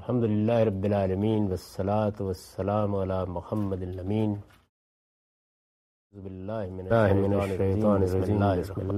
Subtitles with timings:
[0.00, 4.34] الحمد للہ رب العالمین والصلاة والسلام علی محمد الامین۔
[6.12, 6.52] بسم اللہ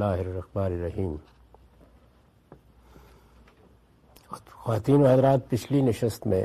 [0.05, 1.17] الرحمن الرحیم۔
[4.51, 6.45] خواتین و حضرات پچھلی نشست میں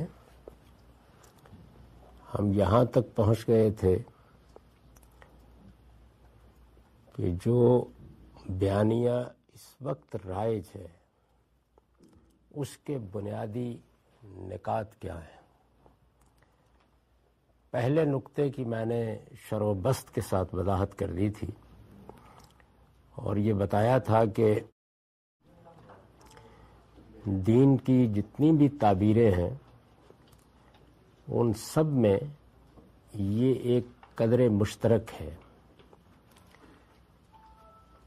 [2.39, 3.97] ہم یہاں تک پہنچ گئے تھے
[7.15, 7.85] کہ جو
[8.49, 9.19] بیانیہ
[9.53, 10.87] اس وقت رائج ہے
[12.51, 13.77] اس کے بنیادی
[14.27, 15.37] نکات کیا ہیں؟
[17.71, 19.17] پہلے نقطے کی میں نے
[19.49, 21.47] شر بست کے ساتھ وضاحت کر دی تھی
[23.15, 24.59] اور یہ بتایا تھا کہ
[27.25, 29.49] دین کی جتنی بھی تعبیریں ہیں،
[31.27, 32.19] ان سب میں
[33.13, 35.35] یہ ایک قدر مشترک ہے۔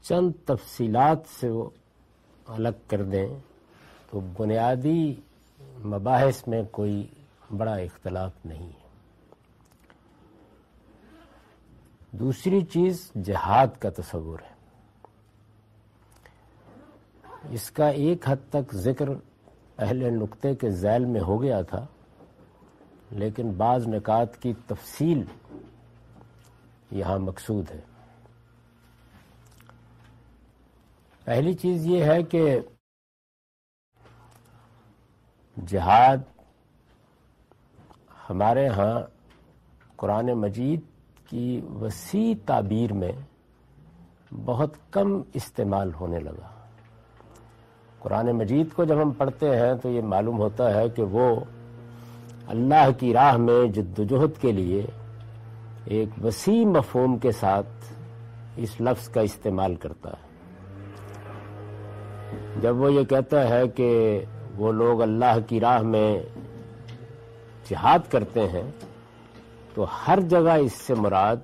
[0.01, 1.69] چند تفصیلات سے وہ
[2.47, 3.27] الگ کر دیں
[4.09, 5.13] تو بنیادی
[5.85, 7.07] مباحث میں کوئی
[7.57, 8.81] بڑا اختلاف نہیں ہے۔
[12.11, 14.51] دوسری چیز جہاد کا تصور ہے۔
[17.49, 19.09] اس کا ایک حد تک ذکر
[19.75, 21.85] پہلے نقطے کے ذیل میں ہو گیا تھا،
[23.11, 25.23] لیکن بعض نکات کی تفصیل
[26.91, 27.81] یہاں مقصود ہے۔
[31.23, 32.59] پہلی چیز یہ ہے کہ
[35.57, 36.17] جہاد
[38.29, 39.01] ہمارے ہاں
[39.95, 40.79] قرآن مجید
[41.29, 43.11] کی وسیع تعبیر میں
[44.45, 46.47] بہت کم استعمال ہونے لگا۔
[47.99, 51.35] قرآن مجید کو جب ہم پڑھتے ہیں تو یہ معلوم ہوتا ہے کہ وہ
[52.47, 54.01] اللہ کی راہ میں جد
[54.41, 54.85] کے لیے
[55.85, 57.93] ایک وسیع مفہوم کے ساتھ
[58.57, 60.29] اس لفظ کا استعمال کرتا ہے۔
[62.61, 64.21] جب وہ یہ کہتا ہے کہ
[64.57, 66.19] وہ لوگ اللہ کی راہ میں
[67.69, 68.69] جہاد کرتے ہیں،
[69.73, 71.35] تو ہر جگہ اس سے مراد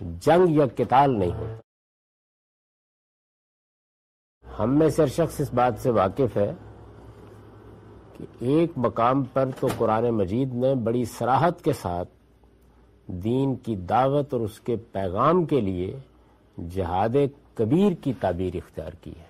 [0.00, 1.58] جنگ یا قتال نہیں ہوتا۔
[4.44, 6.52] ہم میں سے شخص اس بات سے واقف ہے
[8.12, 12.08] کہ ایک مقام پر تو قرآن مجید نے بڑی سراحت کے ساتھ
[13.06, 15.98] دین کی دعوت اور اس کے پیغام کے لیے
[16.70, 17.16] جہاد
[17.54, 19.29] کبیر کی تعبیر اختیار کی ہے۔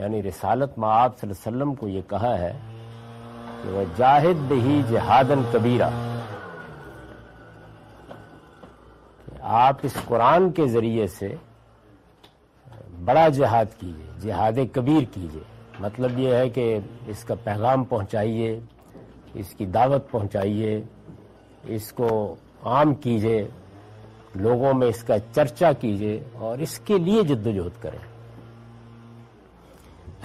[0.00, 2.52] یعنی رسالت معاب صلی اللہ علیہ وسلم کو یہ کہا ہے
[3.62, 5.90] کہ وہ جاہد بہی جہادن کبیرہ۔
[9.40, 11.34] آپ اس قرآن کے ذریعے سے
[13.04, 15.42] بڑا جہاد کیجیے جہاد کبیر کیجیے
[15.80, 18.58] مطلب یہ ہے کہ اس کا پیغام پہنچائیے،
[19.34, 20.80] اس کی دعوت پہنچائیے،
[21.64, 22.34] اس کو
[22.64, 23.48] عام کیجیے
[24.34, 28.09] لوگوں میں اس کا چرچا کیجیے اور اس کے لیے جدوجہد کریں۔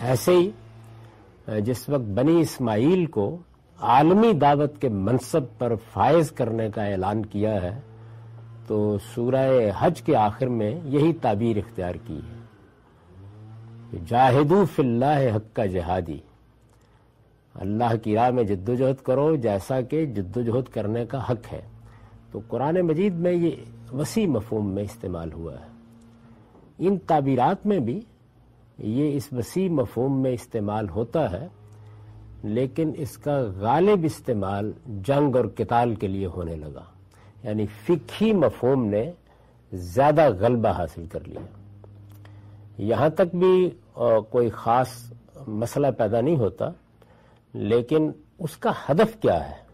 [0.02, 0.52] ایسے ہی،
[1.62, 3.38] جس وقت بنی اسماعیل کو
[3.80, 7.80] عالمی دعوت کے منصب پر فائز کرنے کا اعلان کیا ہے،
[8.68, 12.46] تو سورہ حج کے آخر میں یہی تعبیر اختیار کی ہے۔
[14.06, 16.18] جاہدو فی اللہ حق کا جہادی۔
[17.56, 21.30] اللہ کی راہ میں جد و جہد کرو جیسا کہ جد و جہد کرنے کا
[21.30, 21.62] حق ہے۔
[22.32, 23.52] تو قرآن مجید میں یہ
[23.94, 25.68] وسیع مفہوم میں استعمال ہوا ہے۔
[26.80, 28.02] ان تعبیرات میں بھی
[28.78, 31.48] یہ اس وسیع مفہوم میں استعمال ہوتا ہے،
[32.44, 36.84] لیکن اس کا غالب استعمال جنگ اور قتال کے لیے ہونے لگا۔
[37.44, 39.12] یعنی فکھی مفہوم نے
[39.74, 41.42] زیادہ غلبہ حاصل کر لیا۔
[42.78, 43.70] یہاں تک بھی
[44.30, 45.14] کوئی خاص
[45.48, 46.66] مسئلہ پیدا نہیں ہوتا،
[47.54, 49.66] لیکن اس کا ہدف کیا ہے؟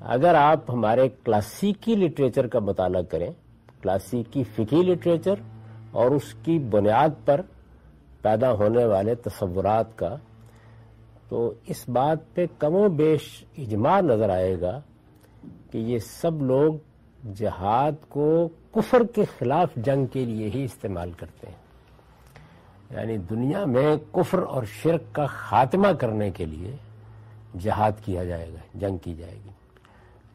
[0.00, 3.30] اگر آپ ہمارے کلاسیکی لٹریچر کا مطالعہ کریں،
[3.82, 5.34] کلاسیکی فکی لٹریچر
[5.90, 7.40] اور اس کی بنیاد پر
[8.22, 10.16] پیدا ہونے والے تصورات کا،
[11.28, 14.80] تو اس بات پہ کم و بیش اجماع نظر آئے گا
[15.70, 16.74] کہ یہ سب لوگ
[17.34, 21.68] جہاد کو کفر کے خلاف جنگ کے لیے ہی استعمال کرتے ہیں۔
[22.90, 26.76] یعنی دنیا میں کفر اور شرک کا خاتمہ کرنے کے لیے
[27.58, 29.50] جہاد کیا جائے گا، جنگ کی جائے گی۔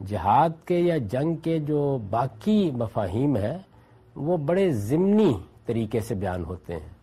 [0.06, 3.58] جہاد کے یا جنگ کے جو باقی مفاہیم ہیں،
[4.16, 5.34] وہ بڑے ضمنی
[5.66, 6.93] طریقے سے بیان ہوتے ہیں۔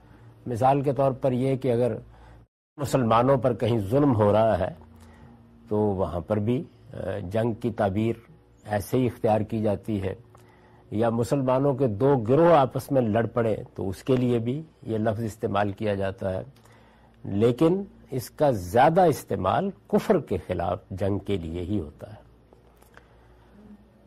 [0.45, 1.95] مثال کے طور پر یہ کہ اگر
[2.77, 4.73] مسلمانوں پر کہیں ظلم ہو رہا ہے،
[5.69, 6.63] تو وہاں پر بھی
[7.23, 8.15] جنگ کی تعبیر
[8.65, 10.13] ایسے ہی اختیار کی جاتی ہے۔
[10.91, 14.97] یا مسلمانوں کے دو گروہ آپس میں لڑ پڑے، تو اس کے لیے بھی یہ
[14.97, 16.43] لفظ استعمال کیا جاتا ہے۔
[17.23, 22.21] لیکن اس کا زیادہ استعمال کفر کے خلاف جنگ کے لیے ہی ہوتا ہے۔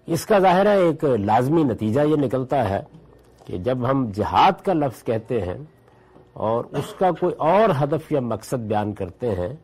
[0.06, 2.80] اس کا ظاہر ہے، ایک لازمی نتیجہ یہ نکلتا ہے
[3.44, 5.58] کہ جب ہم جہاد کا لفظ کہتے ہیں
[6.36, 9.54] اور اس کا کوئی اور ہدف یا مقصد بیان کرتے ہیں،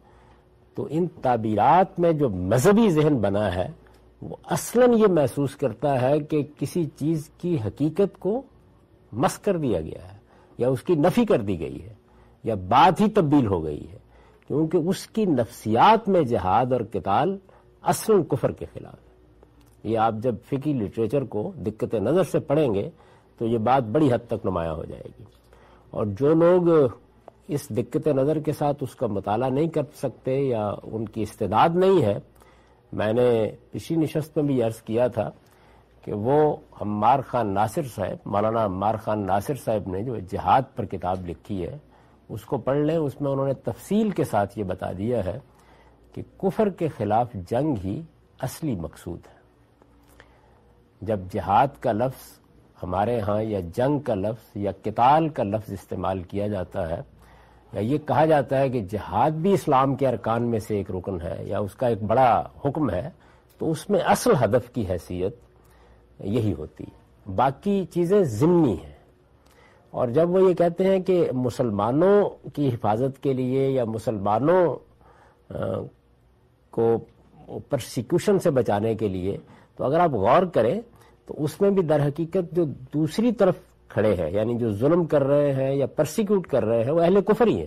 [0.77, 3.67] تو ان تعبیرات میں جو مذہبی ذہن بنا ہے،
[4.23, 8.43] وہ اصلاً یہ محسوس کرتا ہے کہ کسی چیز کی حقیقت کو
[9.13, 10.19] مس کر دیا گیا ہے،
[10.59, 11.95] یا اس کی نفی کر دی گئی ہے،
[12.45, 13.99] یا بات ہی تبدیل ہو گئی ہے،
[14.47, 17.37] کیونکہ اس کی نفسیات میں جہاد اور کتال
[17.83, 22.75] اصل کفر کے خلاف ہے۔ یہ آپ جب فکی لٹریچر کو دقت نظر سے پڑھیں
[22.75, 22.89] گے،
[23.41, 25.25] تو یہ بات بڑی حد تک نمایاں ہو جائے گی۔
[25.91, 26.69] اور جو لوگ
[27.49, 31.77] اس دقت نظر کے ساتھ اس کا مطالعہ نہیں کر سکتے یا ان کی استعداد
[31.77, 32.19] نہیں ہے،
[32.93, 33.31] میں نے
[33.71, 35.29] پچھلی نشست میں بھی عرض کیا تھا
[36.05, 40.85] کہ وہ عمار خان ناصر صاحب، مولانا عمار خان ناصر صاحب نے جو جہاد پر
[40.85, 41.77] کتاب لکھی ہے،
[42.29, 45.39] اس کو پڑھ لیں، اس میں انہوں نے تفصیل کے ساتھ یہ بتا دیا ہے
[46.15, 48.01] کہ کفر کے خلاف جنگ ہی
[48.41, 49.39] اصلی مقصود ہے۔
[51.03, 52.29] جب جہاد کا لفظ
[52.83, 57.01] ہمارے ہاں یا جنگ کا لفظ یا کتال کا لفظ استعمال کیا جاتا ہے
[57.73, 61.21] یا یہ کہا جاتا ہے کہ جہاد بھی اسلام کے ارکان میں سے ایک رکن
[61.21, 63.09] ہے یا اس کا ایک بڑا حکم ہے،
[63.59, 65.37] تو اس میں اصل ہدف کی حیثیت
[66.19, 68.95] یہی ہوتی ہے۔ باقی چیزیں ضمنی ہیں۔
[69.91, 74.77] اور جب وہ یہ کہتے ہیں کہ مسلمانوں کی حفاظت کے لیے یا مسلمانوں
[76.71, 76.99] کو
[77.69, 79.37] پرسیکیوشن سے بچانے کے لیے،
[79.77, 80.81] تو اگر آپ غور کریں
[81.31, 83.55] تو اس میں بھی در حقیقت جو دوسری طرف
[83.89, 87.21] کھڑے ہیں یعنی جو ظلم کر رہے ہیں یا پرسیکیوٹ کر رہے ہیں، وہ اہل
[87.21, 87.67] کفر ہی ہیں۔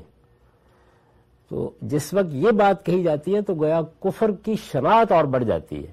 [1.49, 5.43] تو جس وقت یہ بات کہی جاتی ہے تو گویا کفر کی شناخت اور بڑھ
[5.43, 5.91] جاتی ہے۔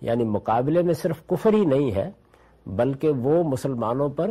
[0.00, 2.10] یعنی مقابلے میں صرف کفر ہی نہیں ہے،
[2.66, 4.30] بلکہ وہ مسلمانوں پر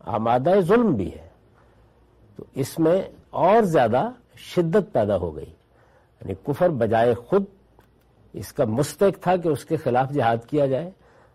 [0.00, 1.28] آمادہ ظلم بھی ہے۔
[2.36, 5.50] تو اس میں اور زیادہ شدت پیدا ہو گئی۔
[6.20, 7.44] یعنی کفر بجائے خود
[8.32, 10.90] اس کا مستق تھا کہ اس کے خلاف جہاد کیا جائے۔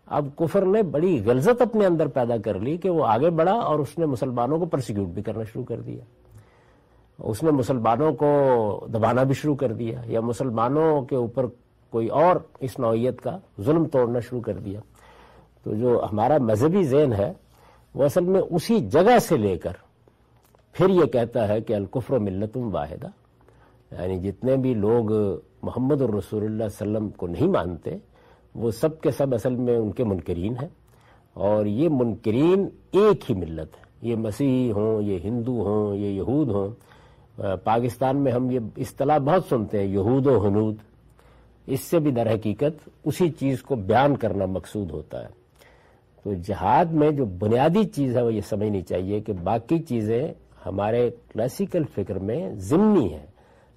[0.06, 3.80] اب کفر نے بڑی غلظت اپنے اندر پیدا کر لی کہ وہ آگے بڑھا اور
[3.80, 6.04] اس نے مسلمانوں کو پرسیکیوٹ بھی کرنا شروع کر دیا۔
[7.20, 8.30] اس نے مسلمانوں کو
[8.94, 11.46] دبانا بھی شروع کر دیا یا مسلمانوں کے اوپر
[11.90, 14.80] کوئی اور اس نوعیت کا ظلم توڑنا شروع کر دیا۔
[15.64, 17.34] تو جو ہمارا مذہبی ذہن ہے،
[17.96, 19.72] وہ اصل میں اسی جگہ سے لے کر
[20.72, 23.08] پھر یہ کہتا ہے کہ الکفر و ملتم واحدہ۔
[23.92, 25.12] یعنی جتنے بھی لوگ
[25.62, 27.98] محمد الرسول اللہ علیہ وسلم کو نہیں مانتے
[28.56, 30.70] وہ سب کے سب اصل میں ان کے منکرین ہیں۔
[31.34, 36.50] اور یہ منکرین ایک ہی ملت ہے یہ مسیحی ہوں، یہ ہندو ہوں، یہ یہود
[36.50, 36.70] ہوں۔
[37.64, 40.76] پاکستان میں ہم یہ اصطلاح بہت سنتے ہیں، یہود و حنود
[41.68, 45.28] اس سے بھی در حقیقت اسی چیز کو بیان کرنا مقصود ہوتا ہے۔
[46.24, 50.34] تو جہاد میں جو بنیادی چیز ہے، وہ یہ سمجھنی چاہیے کہ باقی چیزیں
[50.66, 53.26] ہمارے کلاسیکل فکر میں ضمنی ہیں۔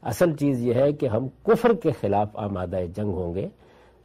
[0.02, 3.48] اصل چیز یہ ہے کہ ہم کفر کے خلاف آمادہ جنگ ہوں گے۔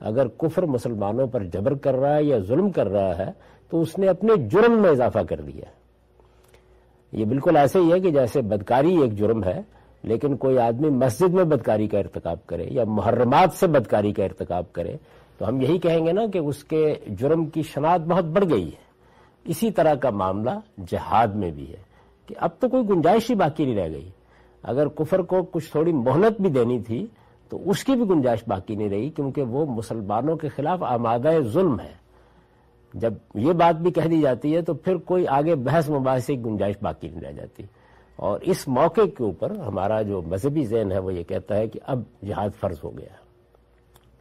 [0.04, 3.32] اگر کفر مسلمانوں پر جبر کر رہا ہے یا ظلم کر رہا ہے،
[3.70, 5.66] تو اس نے اپنے جرم میں اضافہ کر دیا۔
[7.12, 9.62] یہ بالکل ایسے ہی ہے کہ جیسے بدکاری ایک جرم ہے،
[10.04, 14.74] لیکن کوئی آدمی مسجد میں بدکاری کا ارتکاب کرے یا محرمات سے بدکاری کا ارتکاب
[14.74, 14.98] کرے،
[15.38, 18.66] تو ہم یہی کہیں گے نا کہ اس کے جرم کی شناخت بہت بڑھ گئی
[18.66, 18.84] ہے۔
[19.46, 20.50] اسی طرح کا معاملہ
[20.92, 21.82] جہاد میں بھی ہے
[22.28, 24.10] کہ اب تو کوئی گنجائش ہی باقی نہیں رہ گئی۔
[24.64, 27.06] اگر کفر کو کچھ تھوڑی مہلت بھی دینی تھی
[27.54, 31.80] تو اس کی بھی گنجائش باقی نہیں رہی کیونکہ وہ مسلمانوں کے خلاف آمادہ ظلم
[31.80, 31.94] ہے۔
[32.94, 36.42] جب یہ بات بھی کہہ دی جاتی ہے تو پھر کوئی آگے بحث مباحثے کی
[36.46, 37.64] گنجائش باقی نہیں رہ جاتی۔
[38.16, 41.80] اور اس موقع کے اوپر ہمارا جو مذہبی ذہن ہے وہ یہ کہتا ہے کہ
[41.84, 43.14] اب جہاد فرض ہو گیا۔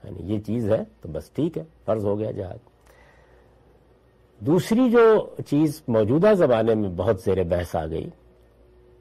[0.04, 2.58] یعنی یہ چیز ہے تو بس ٹھیک ہے، فرض ہو گیا جہاد۔
[4.40, 8.10] دوسری جو چیز موجودہ زمانے میں بہت زیر بحث آ گئی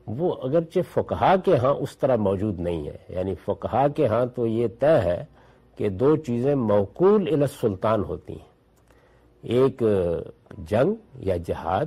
[0.07, 4.47] وہ اگرچہ فقہا کے ہاں اس طرح موجود نہیں ہے۔ یعنی فقہا کے ہاں تو
[4.47, 5.23] یہ طے ہے
[5.77, 8.51] کہ دو چیزیں موقول السلطان ہوتی ہیں۔
[9.41, 9.83] ایک
[10.57, 11.85] جنگ یا جہاد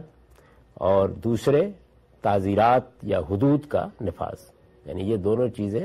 [0.75, 1.71] اور دوسرے
[2.23, 4.51] تعزیرات یا حدود کا نفاذ۔
[4.87, 5.85] یعنی یہ دونوں چیزیں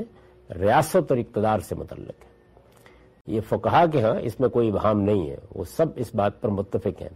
[0.52, 2.30] ریاست اور اقتدار سے متعلق ہیں۔
[3.26, 6.48] یہ فقہا کے ہاں اس میں کوئی وہام نہیں ہے۔ وہ سب اس بات پر
[6.48, 7.14] متفق ہیں۔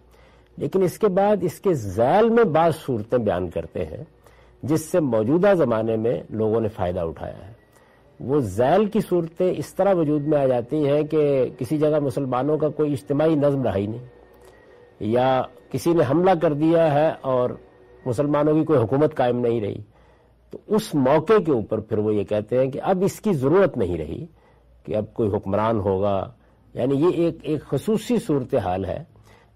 [0.56, 4.04] لیکن اس کے بعد اس کے ذیل میں بعض صورتیں بیان کرتے ہیں۔
[4.64, 7.52] جس سے موجودہ زمانے میں لوگوں نے فائدہ اٹھایا ہے۔
[8.20, 12.58] وہ ذیل کی صورتیں اس طرح وجود میں آ جاتی ہیں کہ کسی جگہ مسلمانوں
[12.58, 14.06] کا کوئی اجتماعی نظم رہا ہی نہیں۔
[15.00, 15.42] یا
[15.72, 17.50] کسی نے حملہ کر دیا ہے اور
[18.06, 19.78] مسلمانوں کی کوئی حکومت قائم نہیں رہی۔
[20.50, 23.76] تو اس موقع کے اوپر پھر وہ یہ کہتے ہیں کہ اب اس کی ضرورت
[23.76, 24.26] نہیں رہی
[24.84, 26.30] کہ اب کوئی حکمران ہوگا۔
[26.74, 29.04] یعنی یہ ایک ایک خصوصی صورتحال ہے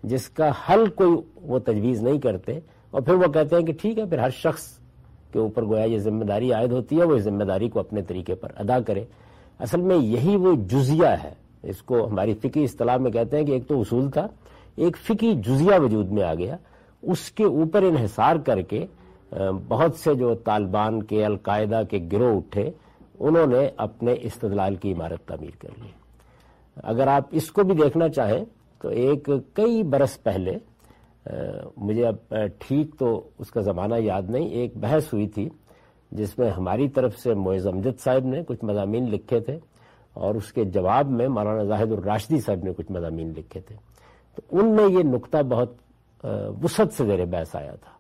[0.03, 1.11] جس کا حل کوئی
[1.43, 2.53] وہ تجویز نہیں کرتے۔
[2.91, 4.78] اور پھر وہ کہتے ہیں کہ ٹھیک ہے، پھر ہر شخص
[5.33, 8.03] کے اوپر گویا یہ ذمہ داری عائد ہوتی ہے، وہ اس ذمہ داری کو اپنے
[8.03, 9.05] طریقے پر ادا کرے۔
[9.59, 13.53] اصل میں یہی وہ جزیہ ہے۔ اس کو ہماری فکی اصطلاح میں کہتے ہیں کہ
[13.53, 14.27] ایک تو اصول تھا،
[14.77, 16.57] ایک فکی جزیہ وجود میں آ گیا۔
[17.03, 18.87] اس کے اوپر انحصار کر کے
[19.69, 22.71] بہت سے جو طالبان کے، القاعدہ کے گروہ اٹھے،
[23.19, 25.89] انہوں نے اپنے استدلال کی عمارت تعمیر کر لی۔
[26.77, 28.45] اگر آپ اس کو بھی دیکھنا چاہیں،
[28.83, 30.53] تو ایک کئی برس پہلے
[31.77, 33.09] مجھے اب ٹھیک تو
[33.39, 35.49] اس کا زمانہ یاد نہیں، ایک بحث ہوئی تھی
[36.13, 39.59] جس میں ہماری طرف سے معیز امجد صاحب نے کچھ مضامین لکھے تھے
[40.17, 43.77] اور اس کے جواب میں مولانا زاہد الراشدی صاحب نے کچھ مضامین لکھے تھے۔
[44.37, 45.75] تو ان میں یہ نقطہ بہت
[46.65, 47.93] وسعت سے زیر بحث آیا تھا۔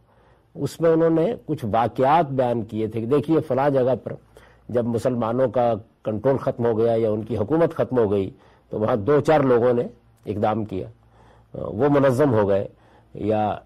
[0.55, 4.13] اس میں انہوں نے کچھ واقعات بیان کیے تھے کہ دیکھیے، فلاں جگہ پر
[4.69, 5.73] جب مسلمانوں کا
[6.05, 8.31] کنٹرول ختم ہو گیا یا ان کی حکومت ختم ہو گئی
[8.71, 9.87] تو وہاں دو چار لوگوں نے
[10.27, 10.89] اقدام کیا
[11.55, 12.67] وہ منظم ہو گئے۔
[13.15, 13.57] یا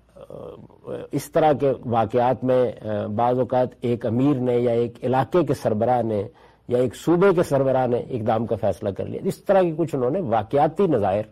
[1.11, 2.73] اس طرح کے واقعات میں
[3.17, 6.23] بعض اوقات ایک امیر نے یا ایک علاقے کے سربراہ نے
[6.69, 9.95] یا ایک صوبے کے سربراہ نے اقدام کا فیصلہ کر لیا۔ اس طرح کی کچھ
[9.95, 11.23] انہوں نے واقعاتی نظائر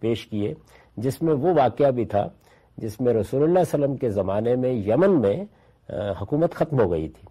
[0.00, 0.54] پیش کیے،
[0.96, 2.28] جس میں وہ واقعہ بھی تھا
[2.76, 5.44] جس میں رسول اللہ علیہ وسلم کے زمانے میں یمن میں
[6.20, 7.28] حکومت ختم ہو گئی تھی۔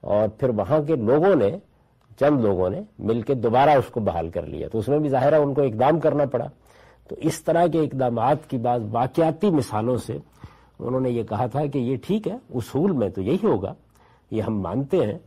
[0.00, 1.56] اور پھر وہاں کے لوگوں نے،
[2.20, 5.08] چند لوگوں نے مل کے دوبارہ اس کو بحال کر لیا۔ تو اس میں بھی
[5.08, 6.46] ظاہرہ ان کو اقدام کرنا پڑا۔
[7.08, 10.18] تو اس طرح کے اقدامات کی بعض واقعاتی مثالوں سے
[10.78, 13.74] انہوں نے یہ کہا تھا کہ یہ ٹھیک ہے، اصول میں تو یہی ہوگا۔
[14.30, 15.18] یہ ہم مانتے ہیں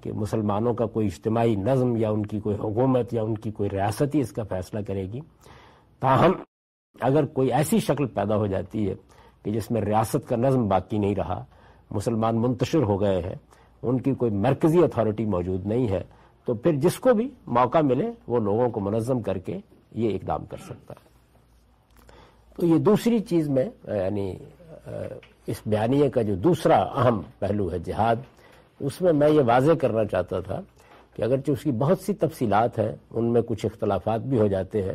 [0.00, 3.70] کہ مسلمانوں کا کوئی اجتماعی نظم یا ان کی کوئی حکومت یا ان کی کوئی
[3.70, 5.20] ریاستی اس کا فیصلہ کرے گی۔
[6.00, 6.32] تاہم،
[7.00, 8.94] اگر کوئی ایسی شکل پیدا ہو جاتی ہے
[9.42, 11.44] کہ جس میں ریاست کا نظم باقی نہیں رہا،
[11.90, 13.34] مسلمان منتشر ہو گئے ہیں،
[13.82, 16.02] ان کی کوئی مرکزی اتھارٹی موجود نہیں ہے،
[16.44, 19.58] تو پھر جس کو بھی موقع ملے، وہ لوگوں کو منظم کر کے
[19.92, 21.07] یہ اقدام کر سکتا ہے۔
[22.60, 24.36] تو یہ دوسری چیز میں یعنی
[25.46, 28.16] اس بیانیے کا جو دوسرا اہم پہلو ہے جہاد،
[28.80, 30.60] اس میں میں یہ واضح کرنا چاہتا تھا
[31.14, 34.82] کہ اگرچہ اس کی بہت سی تفصیلات ہیں، ان میں کچھ اختلافات بھی ہو جاتے
[34.82, 34.92] ہیں،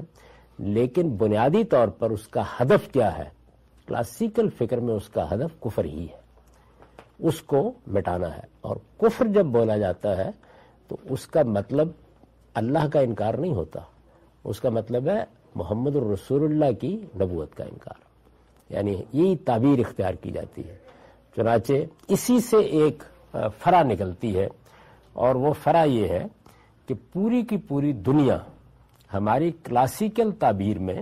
[0.58, 3.30] لیکن بنیادی طور پر اس کا ہدف کیا ہے؟
[3.88, 6.20] کلاسیکل فکر میں اس کا ہدف کفر ہی ہے۔
[7.20, 10.30] اس کو مٹانا ہے۔ اور کفر جب بولا جاتا ہے،
[10.88, 11.88] تو اس کا مطلب
[12.54, 13.80] اللہ کا انکار نہیں ہوتا۔
[14.44, 18.04] اس کا مطلب ہے محمد الرسول اللہ کی نبوت کا انکار۔
[18.74, 20.78] یعنی یہی تعبیر اختیار کی جاتی ہے۔
[21.36, 21.74] چنانچہ
[22.08, 24.48] اسی سے ایک فرا نکلتی ہے
[25.14, 26.26] اور وہ فرا یہ ہے
[26.88, 28.38] کہ پوری کی پوری دنیا
[29.14, 31.02] ہماری کلاسیکل تعبیر میں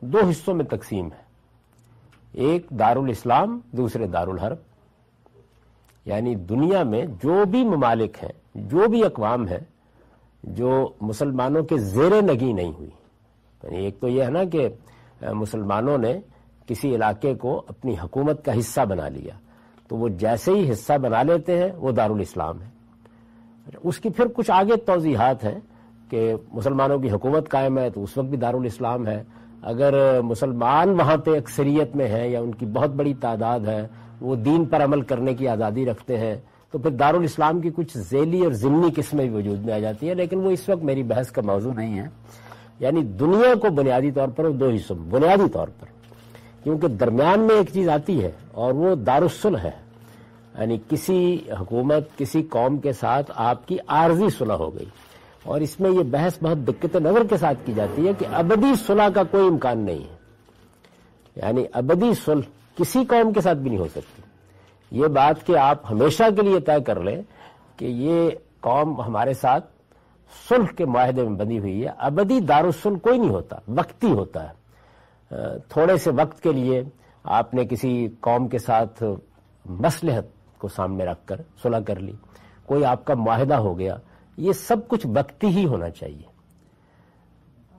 [0.00, 1.22] دو حصوں میں تقسیم ہے۔
[2.32, 4.56] ایک دارالاسلام، دوسرے دارالحرب۔
[6.04, 9.60] یعنی دنیا میں جو بھی ممالک ہیں، جو بھی اقوام ہیں،
[10.42, 12.90] جو مسلمانوں کے زیر نگی نہیں ہوئی۔
[13.62, 14.68] یعنی ایک تو یہ ہے نا کہ
[15.32, 16.12] مسلمانوں نے
[16.66, 19.34] کسی علاقے کو اپنی حکومت کا حصہ بنا لیا۔
[19.88, 22.70] تو وہ جیسے ہی حصہ بنا لیتے ہیں، وہ دارالاسلام ہے
[23.82, 25.58] اس کی پھر کچھ آگے توضیحات ہیں
[26.10, 29.22] کہ مسلمانوں کی حکومت قائم ہے تو اس وقت بھی دارالاسلام ہے۔
[29.62, 33.86] اگر مسلمان وہاں پہ اکثریت میں ہیں یا ان کی بہت بڑی تعداد ہے،
[34.20, 36.36] وہ دین پر عمل کرنے کی آزادی رکھتے ہیں،
[36.70, 40.14] تو پھر دارالاسلام کی کچھ ذیلی اور ضمنی قسمیں بھی وجود میں آ جاتی ہیں،
[40.14, 42.06] لیکن وہ اس وقت میری بحث کا موضوع نہیں ہے۔
[42.82, 45.86] یعنی دنیا کو بنیادی طور پر دو حصوں بنیادی طور پر۔
[46.62, 49.70] کیونکہ درمیان میں ایک چیز آتی ہے اور وہ دارالسل ہے۔
[50.58, 54.84] یعنی کسی حکومت، کسی قوم کے ساتھ آپ کی عارضی صلح ہو گئی۔
[55.42, 58.74] اور اس میں یہ بحث بہت دقت نظر کے ساتھ کی جاتی ہے کہ ابدی
[58.86, 60.16] صلح کا کوئی امکان نہیں ہے۔
[61.36, 62.42] یعنی ابدی صلح
[62.76, 64.22] کسی قوم کے ساتھ بھی نہیں ہو سکتی۔
[64.90, 67.22] یہ بات کہ آپ ہمیشہ کے لیے طے کر لیں
[67.76, 69.71] کہ یہ قوم ہمارے ساتھ
[70.48, 74.62] صلح کے معاہدے میں بنی ہوئی ہے۔ ابدی دارالسل کوئی نہیں ہوتا، وقتی ہوتا ہے۔
[75.68, 76.82] تھوڑے سے وقت کے لیے
[77.24, 79.02] آپ نے کسی قوم کے ساتھ
[79.66, 82.12] مسلحت کو سامنے رکھ کر صلح کر لی۔
[82.66, 83.96] کوئی آپ کا معاہدہ ہو گیا،
[84.36, 86.32] یہ سب کچھ وقتی ہی ہونا چاہیے۔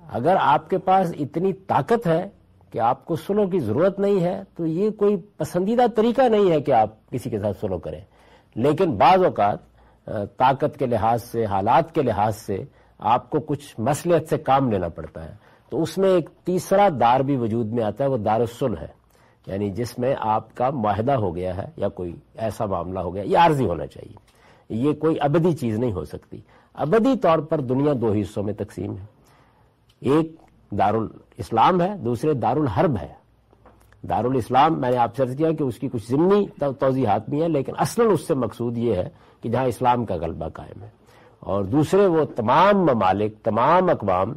[0.09, 2.29] اگر آپ کے پاس اتنی طاقت ہے
[2.71, 6.61] کہ آپ کو سلو کی ضرورت نہیں ہے، تو یہ کوئی پسندیدہ طریقہ نہیں ہے
[6.61, 8.01] کہ آپ کسی کے ساتھ سلو کریں۔
[8.55, 9.72] لیکن بعض اوقات
[10.05, 12.57] طاقت کے لحاظ سے، حالات کے لحاظ سے
[12.99, 15.35] آپ کو کچھ مسلحت سے کام لینا پڑتا ہے۔
[15.69, 19.03] تو اس میں ایک تیسرا دار بھی وجود میں آتا ہے، وہ دار السل ہے۔
[19.47, 23.23] یعنی جس میں آپ کا معاہدہ ہو گیا ہے یا کوئی ایسا معاملہ ہو گیا،
[23.23, 24.15] یہ عارضی ہونا چاہیے۔
[24.69, 26.41] یہ کوئی ابدی چیز نہیں ہو سکتی۔
[26.73, 29.05] ابدی طور پر دنیا دو حصوں میں تقسیم ہے۔
[29.99, 30.35] ایک
[30.71, 33.13] دارالاسلام ہے، دوسرے دارالحرب ہے۔
[34.09, 36.47] دارالاسلام، میں نے آپ سے کیا کہ اس کی کچھ ضمنی
[36.79, 39.09] توضیحات بھی ہیں، لیکن اصل اس سے مقصود یہ ہے
[39.43, 40.89] کہ جہاں اسلام کا غلبہ قائم ہے۔
[41.39, 44.33] اور دوسرے وہ تمام ممالک، تمام اقوام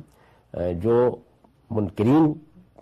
[0.55, 1.17] جو
[1.71, 2.35] منکرین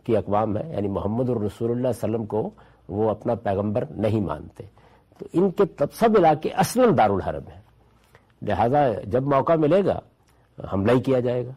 [0.05, 2.51] کی اقوام ہے یعنی محمد الرسول اللہ علیہ وسلم کو
[2.89, 4.65] وہ اپنا پیغمبر نہیں مانتے۔
[5.19, 5.63] تو ان کے
[5.93, 7.63] سب علاقے اصل دارالحرب ہیں
[8.43, 10.01] لہذا جب موقع ملے گا،
[10.73, 11.53] حملہ ہی کیا جائے گا۔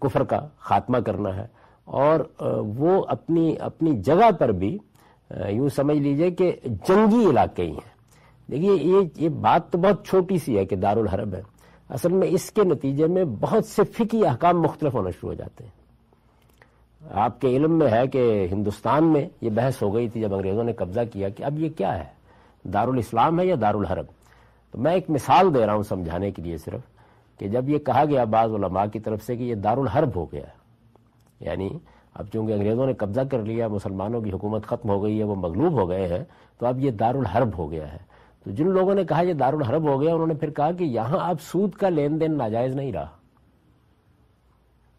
[0.00, 1.46] کفر کا خاتمہ کرنا ہے۔
[1.84, 2.20] اور
[2.78, 4.78] وہ اپنی اپنی جگہ پر بھی
[5.48, 7.93] یوں سمجھ لیجیے کہ جنگی علاقے ہی ہیں۔
[8.50, 11.42] دیکھیے، یہ یہ بات تو بہت چھوٹی سی ہے کہ دارالحرب ہے۔
[11.88, 15.64] اصل میں اس کے نتیجے میں بہت سے فکی احکام مختلف ہونا شروع ہو جاتے
[15.64, 15.84] ہیں۔
[17.12, 20.64] آپ کے علم میں ہے کہ ہندوستان میں یہ بحث ہو گئی تھی جب انگریزوں
[20.64, 22.04] نے قبضہ کیا کہ اب یہ کیا ہے؟
[22.64, 24.06] دارالاسلام ہے یا دارالحرب؟
[24.72, 26.80] تو میں ایک مثال دے رہا ہوں سمجھانے کے لیے صرف
[27.38, 30.46] کہ جب یہ کہا گیا بعض علماء کی طرف سے کہ یہ دارالحرب ہو گیا
[31.40, 31.68] یعنی
[32.14, 35.34] اب چونکہ انگریزوں نے قبضہ کر لیا، مسلمانوں کی حکومت ختم ہو گئی ہے، وہ
[35.34, 36.24] مغلوب ہو گئے ہیں،
[36.58, 38.13] تو اب یہ دارالحرب ہو گیا ہے۔
[38.44, 41.28] تو جن لوگوں نے کہا یہ دارالحرب ہو گیا، انہوں نے پھر کہا کہ یہاں
[41.28, 43.06] اب سود کا لین دین ناجائز نہیں رہا۔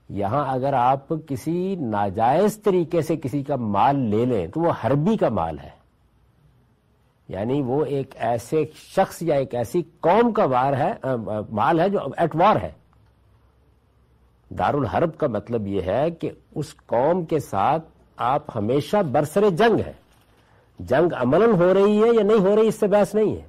[0.10, 5.18] یہاں اگر آپ کسی ناجائز طریقے سے کسی کا مال لے لیں، تو وہ حربی
[5.18, 5.70] کا مال ہے۔
[7.30, 10.94] یعنی وہ ایک ایسے شخص یا ایک ایسی قوم کا وار ہے
[11.52, 12.72] مال ہے جو ایٹوار ہے۔
[14.50, 17.86] دارالحرب کا مطلب یہ ہے کہ اس قوم کے ساتھ
[18.18, 20.05] آپ ہمیشہ برسر جنگ ہے
[20.80, 23.42] جنگ عملاً ہو رہی ہے یا نہیں ہو رہی اس سے بحث نہیں ہے۔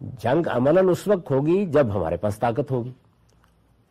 [0.00, 2.92] جنگ عملاً اس وقت ہوگی جب ہمارے پاس طاقت ہوگی۔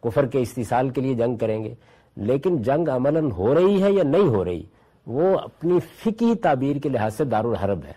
[0.04, 1.74] کفر کے استحصال کے لیے جنگ کریں گے۔
[2.16, 4.64] لیکن جنگ عملاً ہو رہی ہے یا نہیں ہو رہی،
[5.08, 7.94] وہ اپنی فکی تعبیر کے لحاظ سے دارالحرب ہے۔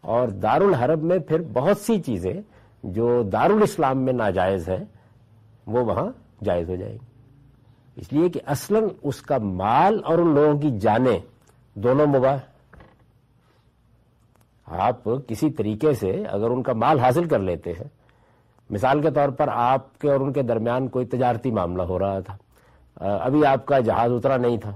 [0.00, 2.40] اور دارالحرب میں پھر بہت سی چیزیں
[2.82, 4.84] جو دارالاسلام میں ناجائز ہیں،
[5.66, 6.10] وہ وہاں
[6.44, 7.06] جائز ہو جائیں گی۔
[7.96, 11.18] اس لیے کہ اصلاً اس کا مال اور ان لوگوں کی جانیں
[11.74, 12.36] دونوں مباح۔
[14.66, 17.88] آپ کسی طریقے سے اگر ان کا مال حاصل کر لیتے ہیں،
[18.70, 22.20] مثال کے طور پر آپ کے اور ان کے درمیان کوئی تجارتی معاملہ ہو رہا
[22.20, 22.36] تھا
[22.96, 24.74] ابھی آپ کا جہاز اترا نہیں تھا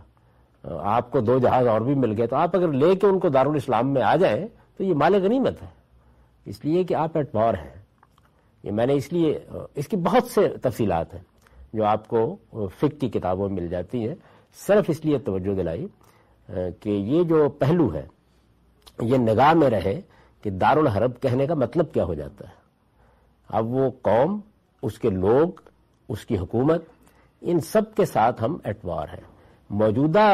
[0.95, 3.29] آپ کو دو جہاز اور بھی مل گئے، تو آپ اگر لے کے ان کو
[3.29, 5.69] دارالاسلام میں آ جائیں تو یہ مال غنیمت ہے۔
[6.47, 7.75] اس لیے کہ آپ ایٹ وار ہیں۔
[8.65, 9.39] یہ میں نے اس لیے
[9.75, 11.23] اس کی بہت سے تفصیلات ہیں
[11.73, 12.37] جو آپ کو
[12.81, 14.15] فک کی کتابوں میں مل جاتی ہیں۔
[14.67, 15.87] صرف اس لیے توجہ دلائی
[16.81, 18.07] کہ یہ جو پہلو ہے
[19.03, 20.01] یہ نگاہ میں رہے
[20.43, 22.55] کہ دارالحرب کہنے کا مطلب کیا ہو جاتا ہے۔
[23.49, 24.41] اب وہ قوم،
[24.83, 25.49] اس کے لوگ،
[26.09, 26.85] اس کی حکومت،
[27.41, 29.25] ان سب کے ساتھ ہم اٹوار ہیں۔
[29.71, 30.27] موجودہ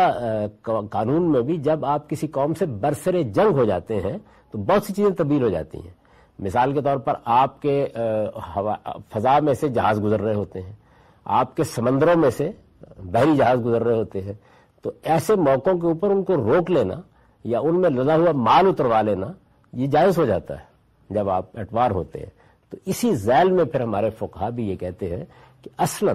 [0.90, 4.16] قانون میں بھی جب آپ کسی قوم سے برسر جنگ ہو جاتے ہیں
[4.50, 5.94] تو بہت سی چیزیں تبدیل ہو جاتی ہیں۔
[6.38, 7.86] مثال کے طور پر آپ کے
[9.10, 10.72] فضا میں سے جہاز گزر رہے ہوتے ہیں۔
[11.24, 12.50] آپ کے سمندروں میں سے
[13.04, 14.32] بحری جہاز گزر رہے ہوتے ہیں۔
[14.82, 16.94] تو ایسے موقعوں کے اوپر ان کو روک لینا
[17.44, 19.26] یا ان میں لدا ہوا مال اتروا لینا،
[19.72, 20.64] یہ جائز ہو جاتا ہے
[21.10, 22.30] جب آپ اٹوار ہوتے ہیں۔
[22.70, 25.24] تو اسی ذیل میں پھر ہمارے فقہ بھی یہ کہتے ہیں
[25.62, 26.12] کہ اصلا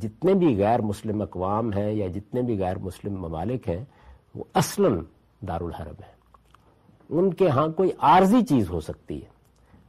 [0.00, 3.84] جتنے بھی غیر مسلم اقوام ہیں یا جتنے بھی غیر مسلم ممالک ہیں،
[4.34, 4.88] وہ اصلا
[5.48, 6.18] دارالحرب ہیں۔
[7.10, 9.28] ان کے ہاں کوئی عارضی چیز ہو سکتی ہے۔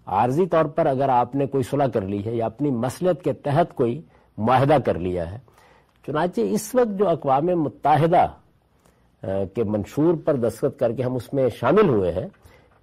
[0.05, 3.33] عارضی طور پر اگر آپ نے کوئی صلح کر لی ہے یا اپنی مسلط کے
[3.33, 4.01] تحت کوئی
[4.37, 5.37] معاہدہ کر لیا ہے،
[6.07, 8.25] چنانچہ اس وقت جو اقوام متحدہ
[9.55, 12.27] کے منشور پر دستخط کر کے ہم اس میں شامل ہوئے ہیں،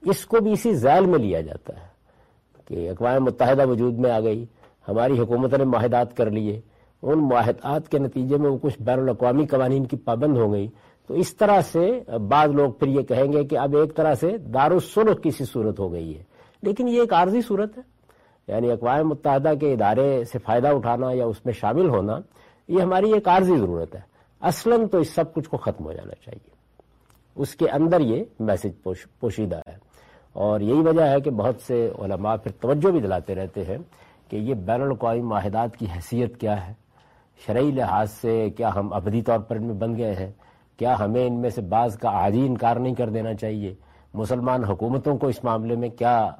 [0.02, 1.86] اس کو بھی اسی ذیل میں لیا جاتا ہے
[2.64, 4.46] کہ اقوام متحدہ وجود میں آ گئی،
[4.88, 6.60] ہماری حکومت نے معاہدات کر لیے،
[7.02, 10.68] ان معاہدات کے نتیجے میں وہ کچھ بین الاقوامی قوانین کی پابند ہو گئی۔
[11.06, 14.38] تو اس طرح سے بعض لوگ پھر یہ کہیں گے کہ اب ایک طرح سے
[14.38, 16.22] دارالسلح کی سی صورت ہو گئی ہے۔
[16.62, 17.82] لیکن یہ ایک عارضی صورت ہے۔
[18.48, 22.18] یعنی اقوام متحدہ کے ادارے سے فائدہ اٹھانا یا اس میں شامل ہونا،
[22.68, 26.14] یہ ہماری ایک عارضی ضرورت ہے۔ اصلاً تو اس سب کچھ کو ختم ہو جانا
[26.14, 26.50] چاہیے۔
[27.36, 28.82] اس کے اندر یہ میسج
[29.20, 29.76] پوشیدہ ہے۔
[30.32, 33.78] اور یہی وجہ ہے کہ بہت سے علماء پھر توجہ بھی دلاتے رہتے ہیں
[34.28, 36.72] کہ یہ بین الاقوامی معاہدات کی حیثیت کیا ہے۔
[37.46, 40.32] شرعی لحاظ سے کیا ہم ابدی طور پر ان میں بن گئے ہیں؟
[40.76, 43.74] کیا ہمیں ان میں سے بعض کا عاجی انکار نہیں کر دینا چاہیے؟
[44.14, 46.30] مسلمان حکومتوں کو اس معاملے میں کیا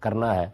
[0.00, 0.46] کرنا ہے؟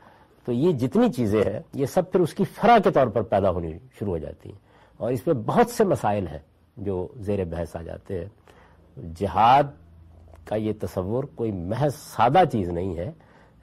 [0.44, 3.50] تو یہ جتنی چیزیں ہیں، یہ سب پھر اس کی فرا کے طور پر پیدا
[3.50, 4.58] ہونی شروع ہو جاتی ہیں۔
[4.96, 6.38] اور اس میں بہت سے مسائل ہیں۔
[6.78, 8.26] جو زیر بحث آ جاتے ہیں۔
[9.16, 9.62] جہاد
[10.44, 13.10] کا یہ تصور کوئی محض سادہ چیز نہیں ہے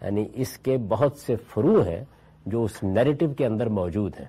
[0.01, 2.03] یعنی اس کے بہت سے فرو ہیں
[2.45, 4.27] جو اس نیریٹو کے اندر موجود ہیں۔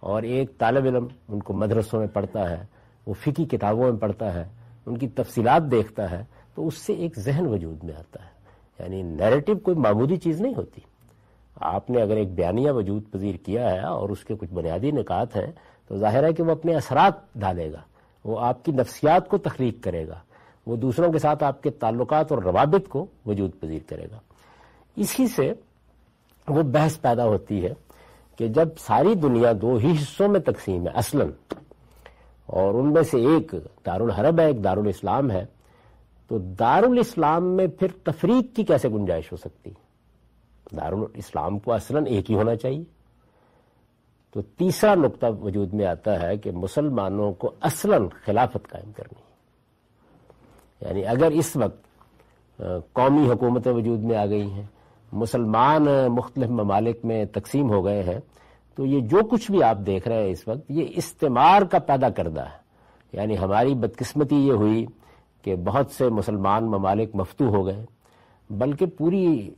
[0.00, 2.66] اور ایک طالب علم ان کو مدرسوں میں پڑھتا ہے،
[3.06, 4.44] وہ فکی کتابوں میں پڑھتا ہے،
[4.86, 8.40] ان کی تفصیلات دیکھتا ہے، تو اس سے ایک ذہن وجود میں آتا ہے۔
[8.78, 10.80] یعنی نیریٹو کوئی معمولی چیز نہیں ہوتی۔
[11.56, 15.36] آپ نے اگر ایک بیانیہ وجود پذیر کیا ہے اور اس کے کچھ بنیادی نکات
[15.36, 15.52] ہیں،
[15.88, 17.80] تو ظاہر ہے کہ وہ اپنے اثرات ڈالے گا۔
[18.24, 20.18] وہ آپ کی نفسیات کو تخلیق کرے گا۔
[20.66, 24.18] وہ دوسروں کے ساتھ آپ کے تعلقات اور روابط کو وجود پذیر کرے گا۔
[24.96, 25.52] اسی سے
[26.48, 27.74] وہ بحث پیدا ہوتی ہے
[28.36, 31.30] کہ جب ساری دنیا دو ہی حصوں میں تقسیم ہے اسلم
[32.46, 33.54] اور ان میں سے ایک
[33.86, 35.44] دارالحرب ہے، ایک دارالاسلام ہے،
[36.28, 39.70] تو دارالاسلام میں پھر تفریق کی کیسے گنجائش ہو سکتی؟
[40.76, 42.99] دارالاسلام کو اصلا ایک ہی ہونا چاہیے۔
[44.32, 49.20] تو تیسرا نقطہ وجود میں آتا ہے کہ مسلمانوں کو اصلا خلافت قائم کرنی
[50.80, 51.90] یعنی اگر اس وقت
[52.92, 54.66] قومی حکومتیں وجود میں آ گئی ہیں،
[55.12, 58.18] مسلمان مختلف ممالک میں تقسیم ہو گئے ہیں،
[58.76, 61.78] تو تو یہ جو کچھ بھی آپ دیکھ رہے ہیں اس وقت، یہ استعمار کا
[61.78, 62.58] پیدا کردہ ہے۔
[63.12, 64.86] یعنی ہماری بدقسمتی یہ ہوئی
[65.42, 67.84] کہ بہت سے مسلمان ممالک مفتو ہو گئے،
[68.50, 69.50] بلکہ پوری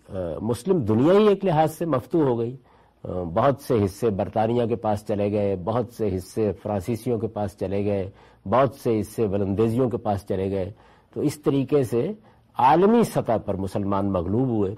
[0.42, 2.56] مسلم دنیا ہی ایک لحاظ سے مفتو ہو گئی۔
[3.04, 7.84] بہت سے حصے برطانیہ کے پاس چلے گئے، بہت سے حصے فرانسیسیوں کے پاس چلے
[7.84, 8.10] گئے،
[8.46, 10.72] بہت سے حصے ولندیزیوں کے پاس چلے گئے۔
[11.14, 12.12] تو اس طریقے سے
[12.58, 14.74] عالمی سطح پر مسلمان مغلوب ہوئے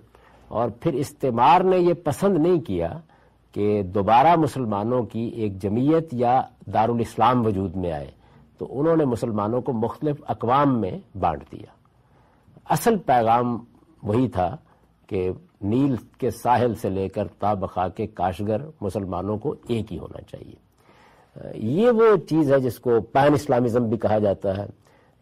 [0.48, 2.92] اور پھر استعمار نے یہ پسند نہیں کیا
[3.52, 6.42] کہ دوبارہ مسلمانوں کی ایک جمعیت یا
[6.74, 8.10] دارالاسلام وجود میں آئے۔
[8.58, 11.66] تو انہوں نے مسلمانوں کو مختلف اقوام میں بانٹ دیا۔
[12.70, 13.64] اصل پیغام
[14.02, 14.56] وہی تھا
[15.06, 15.30] کہ
[15.64, 20.56] نیل کے ساحل سے لے کر تابخا کے کاشگر مسلمانوں کو ایک ہی ہونا چاہیے۔
[21.54, 24.66] یہ وہ چیز ہے جس کو پین اسلامزم بھی کہا جاتا ہے۔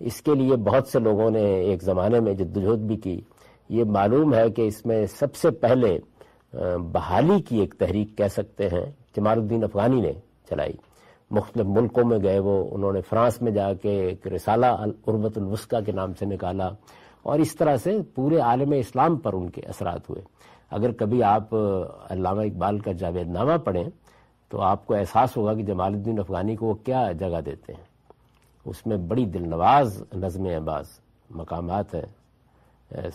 [0.01, 3.21] اس کے لیے بہت سے لوگوں نے ایک زمانے میں جدوجہد بھی کی۔
[3.69, 5.99] یہ معلوم ہے کہ اس میں سب سے پہلے
[6.93, 10.13] بحالی کی ایک تحریک کہہ سکتے ہیں، جمال الدین افغانی نے
[10.51, 10.73] چلائی۔
[11.31, 14.67] مختلف ملکوں میں گئے وہ، انہوں نے فرانس میں جا کے ایک رسالہ
[15.07, 16.69] عربت الوسقہ کے نام سے نکالا۔
[17.23, 20.23] اور اس طرح سے پورے عالم اسلام پر ان کے اثرات ہوئے۔
[20.71, 21.55] اگر کبھی آپ
[22.11, 23.85] علامہ اقبال کا جاوید نامہ پڑھیں،
[24.49, 27.85] تو آپ کو احساس ہوگا کہ جمال الدین افغانی کو وہ کیا جگہ دیتے ہیں۔
[28.65, 30.85] اس میں بڑی دل نواز، نظم بعض
[31.31, 32.07] مقامات ہیں۔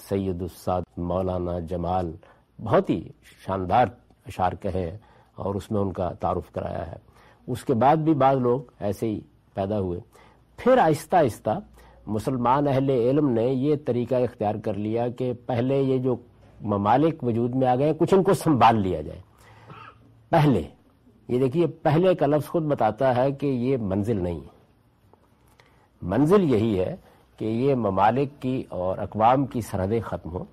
[0.10, 2.12] سید الساد، مولانا جمال،
[2.64, 3.10] بہت ہی
[3.46, 3.86] شاندار
[4.28, 4.98] اشار کہے ہیں
[5.36, 6.96] اور اس میں ان کا تعارف کرایا ہے۔
[7.48, 9.22] اس کے بعد بھی بعض لوگ ایسے ہی
[9.54, 10.00] پیدا ہوئے۔
[10.58, 11.50] پھر آہستہ آہستہ
[12.08, 16.16] مسلمان اہل علم نے یہ طریقہ اختیار کر لیا کہ پہلے یہ جو
[16.62, 19.20] ممالک وجود میں آ گئے کچھ ان کو سنبھال لیا جائے۔
[20.30, 20.64] پہلے،
[21.28, 24.58] یہ دیکھیے، پہلے کا لفظ خود بتاتا ہے کہ یہ منزل نہیں ہے۔
[26.02, 26.96] منزل یہی ہے
[27.38, 30.46] کہ یہ ممالک کی اور اقوام کی سرحدیں ختم ہوں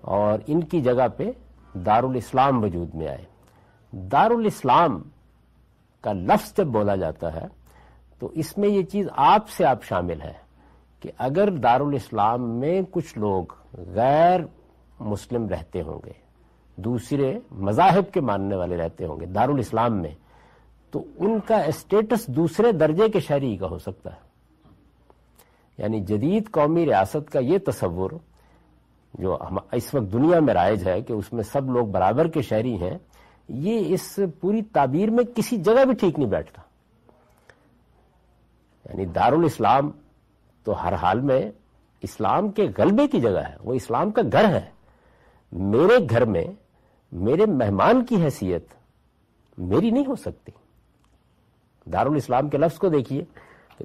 [0.00, 1.30] اور ان کی جگہ پہ
[1.74, 3.24] دارالاسلام وجود میں آئے۔
[3.92, 5.02] دارالاسلام
[6.00, 7.61] کا لفظ جب بولا جاتا ہے
[8.22, 10.32] تو اس میں یہ چیز آپ سے آپ شامل ہے
[11.00, 13.44] کہ اگر دارالاسلام میں کچھ لوگ
[13.94, 14.40] غیر
[15.00, 16.12] مسلم رہتے ہوں گے،
[16.76, 20.10] دوسرے مذاہب کے ماننے والے رہتے ہوں گے دارالاسلام میں،
[20.90, 24.20] تو ان کا اسٹیٹس دوسرے درجے کے شہری کا ہو سکتا ہے۔
[25.78, 28.10] یعنی جدید قومی ریاست کا یہ تصور
[29.14, 29.38] جو
[29.72, 32.98] اس وقت دنیا میں رائج ہے کہ اس میں سب لوگ برابر کے شہری ہیں،
[33.48, 36.62] یہ اس پوری تعبیر میں کسی جگہ بھی ٹھیک نہیں بیٹھتا۔
[38.84, 39.90] یعنی دارالاسلام
[40.64, 41.52] تو ہر حال میں
[42.02, 44.70] اسلام کے غلبے کی جگہ ہے، وہ اسلام کا گھر ہے۔
[45.52, 46.44] میرے گھر میں،
[47.12, 48.66] میرے مہمان کی حیثیت
[49.58, 50.52] میری نہیں ہو سکتی۔
[51.92, 53.24] دارالاسلام کے لفظ کو دیکھیے۔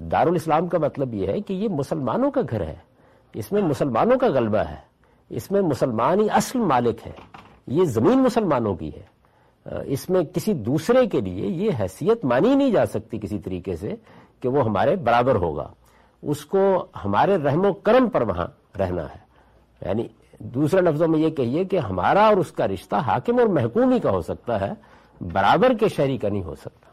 [0.00, 2.76] دارالاسلام کا مطلب یہ ہے کہ یہ مسلمانوں کا گھر ہے۔
[3.34, 4.88] اس میں مسلمانوں کا غلبہ ہے۔
[5.28, 7.12] اس میں مسلمان ہی اصل مالک ہے
[7.66, 9.18] یہ زمین مسلمانوں کی ہے۔
[9.86, 13.94] اس میں کسی دوسرے کے لیے یہ حیثیت مانی نہیں جا سکتی کسی طریقے سے
[14.40, 15.72] کہ وہ ہمارے برابر ہوگا۔
[16.22, 18.46] اس کو ہمارے رحم و کرم پر وہاں
[18.78, 19.28] رہنا ہے۔
[19.88, 20.02] یعنی
[20.38, 24.00] دوسرے لفظوں میں یہ کہیے کہ ہمارا اور اس کا رشتہ حاکم اور محکوم ہی
[24.00, 24.70] کا ہو سکتا ہے،
[25.20, 26.88] برابر کے شہری کا نہیں ہو سکتا۔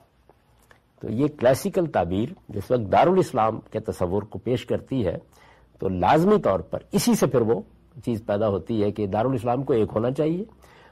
[0.99, 5.17] تو یہ کلاسیکل تعبیر جس وقت دارالاسلام کے تصور کو پیش کرتی ہے،
[5.79, 7.61] تو لازمی طور پر اسی سے پھر وہ
[8.05, 10.43] چیز پیدا ہوتی ہے کہ دارالاسلام کو ایک ہونا چاہیے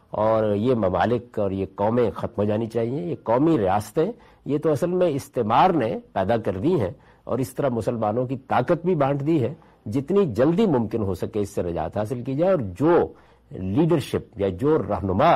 [0.10, 4.12] اور یہ ممالک اور یہ قومیں ختم ہو جانی چاہیے، یہ قومی ریاستیں
[4.46, 6.92] یہ تو اصل میں استعمار نے پیدا کر دی ہیں
[7.24, 9.54] اور اس طرح مسلمانوں کی طاقت بھی بانٹ دی ہے،
[9.86, 13.14] جتنی جلدی ممکن ہو سکے اس سے رجات حاصل کی جائے اور جو
[13.52, 15.32] لیڈرشپ یا جو رہنما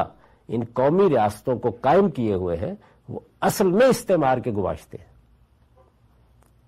[0.48, 2.74] ان قومی ریاستوں کو قائم کیے ہوئے ہیں،
[3.10, 5.18] وہ اصل میں استعمار کے گواشتے ہیں۔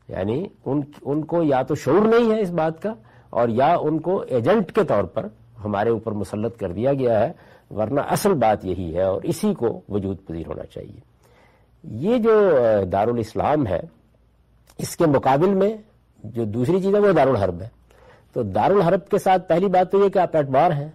[0.08, 2.93] یعنی ان ان کو یا تو شعور نہیں ہے اس بات کا
[3.30, 5.28] اور یا ان کو ایجنٹ کے طور پر
[5.65, 7.32] ہمارے اوپر مسلط کر دیا گیا ہے،
[7.71, 11.09] ورنہ اصل بات یہی ہے اور اسی کو وجود پذیر ہونا چاہیے۔
[11.84, 12.52] یہ جو
[12.92, 13.80] دارالاسلام ہے،
[14.78, 15.78] اس کے مقابل میں
[16.24, 17.68] جو دوسری چیز ہے، وہ دارالحرب ہے۔
[18.34, 20.89] تو دارالحرب کے ساتھ پہلی بات تو یہ کہ آپ ایٹوار ہیں،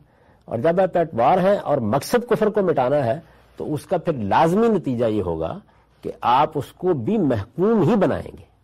[0.45, 3.21] اور جب آپ ایٹوار ہیں اور مقصد کفر کو مٹانا ہے،
[3.57, 5.59] تو اس کا پھر لازمی نتیجہ یہ ہوگا
[6.03, 8.55] کہ آپ اس کو بھی محکوم ہی بنائیں گے۔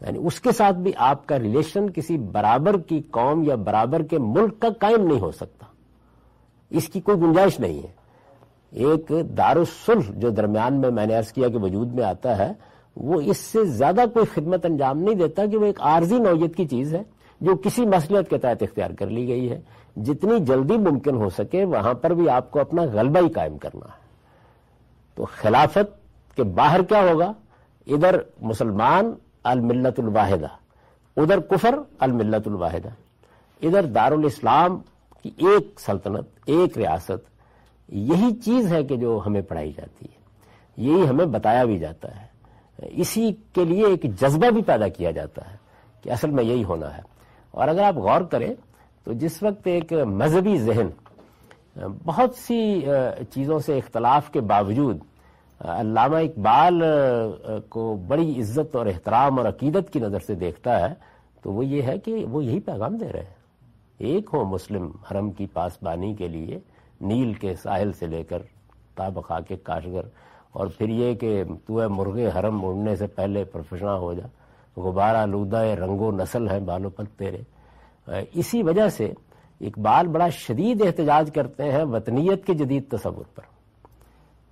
[0.00, 4.18] یعنی اس کے ساتھ بھی آپ کا ریلیشن کسی برابر کی قوم یا برابر کے
[4.18, 5.66] ملک کا قائم نہیں ہو سکتا۔
[6.70, 8.01] اس کی کوئی گنجائش نہیں ہے۔
[8.72, 12.52] ایک دارالسلح جو درمیان میں میں نے عرض کیا کہ وجود میں آتا ہے،
[12.96, 16.66] وہ اس سے زیادہ کوئی خدمت انجام نہیں دیتا کہ وہ ایک عارضی نوعیت کی
[16.66, 17.02] چیز ہے،
[17.40, 19.60] جو کسی مسلط کے تحت اختیار کر لی گئی ہے۔
[19.96, 23.86] جتنی جلدی ممکن ہو سکے، وہاں پر بھی آپ کو اپنا غلبہ ہی قائم کرنا
[23.86, 24.00] ہے۔
[25.14, 26.02] تو خلافت
[26.36, 27.32] کے باہر کیا ہوگا؟
[27.86, 29.12] ادھر مسلمان
[29.44, 30.46] الملت الواحدہ،
[31.16, 32.88] ادھر کفر الملت الواحدہ،
[33.62, 34.78] ادھر دارالاسلام
[35.22, 37.31] کی ایک سلطنت، ایک ریاست
[37.92, 40.20] یہی چیز ہے کہ جو ہمیں پڑھائی جاتی ہے،
[40.76, 42.26] یہی ہمیں بتایا بھی جاتا ہے۔
[42.78, 45.56] اسی کے لیے ایک جذبہ بھی پیدا کیا جاتا ہے
[46.02, 47.02] کہ اصل میں یہی ہونا ہے۔
[47.50, 48.54] اور اگر آپ غور کریں
[49.04, 50.88] تو جس وقت ایک مذہبی ذہن
[52.04, 52.84] بہت سی
[53.30, 54.98] چیزوں سے اختلاف کے باوجود
[55.60, 56.82] علامہ اقبال
[57.68, 60.94] کو بڑی عزت اور احترام اور عقیدت کی نظر سے دیکھتا ہے،
[61.42, 63.40] تو وہ یہ ہے کہ وہ یہی پیغام دے رہے ہیں۔
[63.98, 66.58] ایک ہو مسلم حرم کی پاسبانی کے لیے
[67.02, 68.42] نیل کے ساحل سے لے کر
[68.96, 70.06] تابقا کے کاشگر،
[70.52, 74.26] اور پھر یہ کہ تو ہے مرغ حرم اڑنے سے پہلے پروفیشنل ہو جا۔
[74.76, 77.42] غبارہ آلودہ رنگ و نسل ہے بالو پت تیرے۔
[78.32, 79.12] اسی وجہ سے
[79.60, 83.42] اقبال بڑا شدید احتجاج کرتے ہیں وطنیت کے جدید تصور پر۔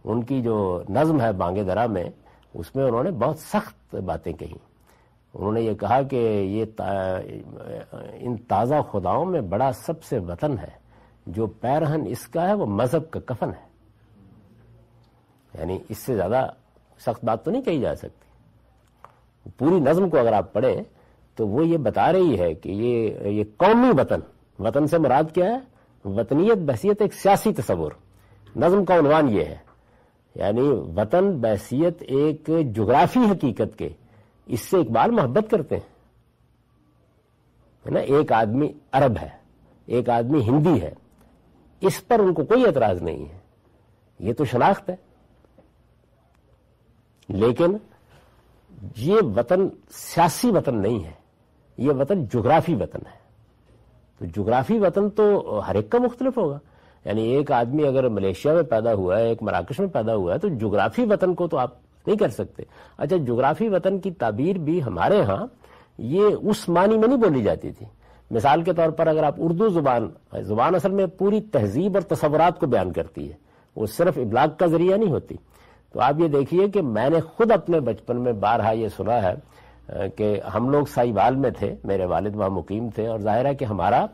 [0.05, 0.57] ان کی جو
[0.89, 2.05] نظم ہے بانگے درا میں،
[2.55, 4.57] اس میں انہوں نے بہت سخت باتیں کہی
[5.35, 6.65] انہوں نے یہ کہا کہ یہ
[8.21, 10.79] ان تازہ خداؤں میں بڑا سب سے وطن ہے۔
[11.27, 13.71] جو پیرہن اس کا ہے وہ مذہب کا کفن ہے۔
[15.59, 16.51] یعنی اس سے زیادہ
[16.99, 18.31] سخت بات تو نہیں کہی جا سکتی۔
[19.57, 20.83] پوری نظم کو اگر آپ پڑھیں
[21.35, 24.21] تو وہ یہ بتا رہی ہے کہ یہ یہ قومی وطن
[24.59, 25.59] وطن سے مراد کیا ہے؟
[26.05, 27.93] وطنیت، بحثیت ایک سیاسی تصور۔
[28.57, 29.57] نظم کا عنوان یہ ہے۔
[30.35, 33.89] یعنی وطن، بحثیت ایک جغرافی حقیقت کے
[34.47, 35.91] اس سے اقبال محبت کرتے ہیں۔
[37.91, 39.29] نا؟ ایک آدمی عرب ہے،
[39.87, 40.93] ایک آدمی ہندی ہے۔
[41.81, 43.39] اس پر ان کو کوئی اعتراض نہیں ہے۔
[44.19, 44.97] یہ تو شناخت ہے۔
[47.29, 47.77] لیکن
[48.97, 51.13] یہ وطن سیاسی وطن نہیں ہے۔
[51.79, 53.21] یہ وطن جغرافی وطن ہے۔
[54.19, 56.59] تو جغرافی وطن تو ہر ایک کا مختلف ہوگا۔
[57.05, 60.39] یعنی ایک آدمی اگر ملیشیا میں پیدا ہوا ہے، ایک مراکش میں پیدا ہوا ہے،
[60.39, 61.71] تو جغرافی وطن کو تو آپ
[62.07, 62.63] نہیں کر سکتے۔
[62.97, 65.47] اچھا جغرافی وطن کی تعبیر بھی ہمارے ہاں
[65.99, 67.87] یہ اس معنی میں نہیں بولی جاتی تھی۔
[68.31, 70.09] مثال کے طور پر اگر آپ اردو زبان
[70.43, 73.35] زبان اصل میں پوری تہذیب اور تصورات کو بیان کرتی ہے،
[73.77, 75.37] وہ صرف ابلاغ کا ذریعہ نہیں ہوتی۔
[75.95, 80.09] تو آپ یہ دیکھیے کہ میں نے خود اپنے بچپن میں بارہا یہ سنا ہے
[80.17, 83.55] کہ ہم لوگ سائی بال میں تھے، میرے والد وہاں مقیم تھے اور ظاہر ہے
[83.55, 84.05] کہ ہمارا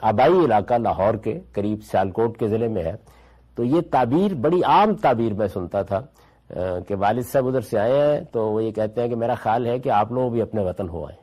[0.00, 2.94] آبائی علاقہ لاہور کے قریب سیالکوٹ کے ضلع میں ہے۔
[3.56, 6.00] تو یہ تعبیر بڑی عام تعبیر میں سنتا تھا
[6.88, 9.66] کہ والد صاحب ادھر سے آئے ہیں تو وہ یہ کہتے ہیں کہ میرا خیال
[9.66, 11.16] ہے کہ آپ لوگ بھی اپنے وطن ہو آئے۔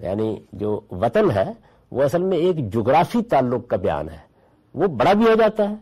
[0.00, 1.52] یعنی جو وطن ہے،
[1.90, 4.28] وہ اصل میں ایک جغرافی تعلق کا بیان ہے۔
[4.74, 5.74] وہ بڑا بھی ہو جاتا ہے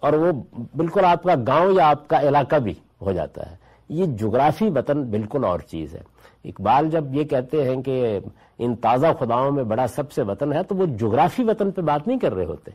[0.00, 0.32] اور وہ
[0.76, 3.56] بالکل آپ کا گاؤں یا آپ کا علاقہ بھی ہو جاتا ہے۔
[3.88, 6.00] یہ جغرافی وطن بالکل اور چیز ہے۔
[6.44, 8.20] اقبال جب یہ کہتے ہیں کہ
[8.58, 12.08] ان تازہ خداؤں میں بڑا سب سے وطن ہے، تو وہ جغرافی وطن پہ بات
[12.08, 12.70] نہیں کر رہے ہوتے۔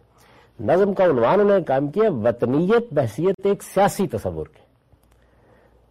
[0.59, 4.67] نظم کا عنوان انہوں نے کام کیا، وطنیت، بحثیت ایک سیاسی تصور کے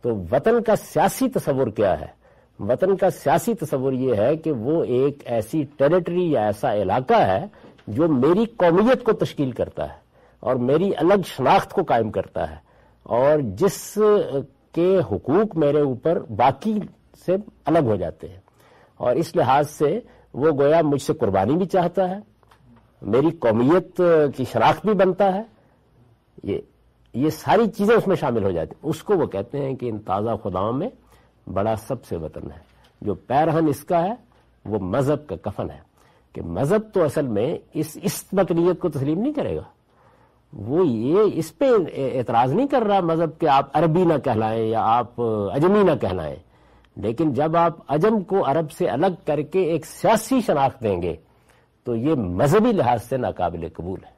[0.03, 2.16] تو وطن کا سیاسی تصور کیا ہے؟
[2.61, 7.47] وطن کا سیاسی تصور یہ ہے کہ وہ ایک ایسی ٹیریٹری یا ایسا علاقہ ہے
[7.87, 9.99] جو میری قومیت کو تشکیل کرتا ہے
[10.41, 12.57] اور میری الگ شناخت کو قائم کرتا ہے
[13.03, 13.99] اور جس
[14.73, 16.79] کے حقوق میرے اوپر باقی
[17.27, 18.41] سے الگ ہو جاتے ہیں۔
[18.97, 20.01] اور اس لحاظ سے
[20.35, 22.19] وہ گویا مجھ سے قربانی بھی چاہتا ہے،
[23.03, 24.01] میری قومیت
[24.37, 25.43] کی شناخت بھی بنتا ہے۔
[26.43, 26.59] یہ
[27.15, 29.87] یہ ساری چیزیں اس میں شامل ہو جاتی ہیں۔ اس کو وہ کہتے ہیں کہ
[29.87, 30.89] ان تازہ خداؤں میں
[31.53, 32.59] بڑا سب سے وطن ہے۔
[33.01, 34.15] جو پیرہن اس کا ہے،
[34.65, 35.87] وہ مذہب کا کفن ہے۔
[36.33, 39.63] کہ مذہب تو اصل میں اس اس وطنیت کو تسلیم نہیں کرے گا۔
[40.53, 44.81] وہ یہ اس پہ اعتراض نہیں کر رہا مذہب کہ آپ عربی نہ کہلائیں یا
[44.83, 45.21] آپ
[45.53, 46.37] اجمی نہ کہلائیں۔
[46.97, 51.17] لیکن جب آپ اجم کو عرب سے الگ کر کے ایک سیاسی شناخت دیں گے،
[51.85, 54.11] تو یہ مذہبی لحاظ سے ناقابل قبول ہے۔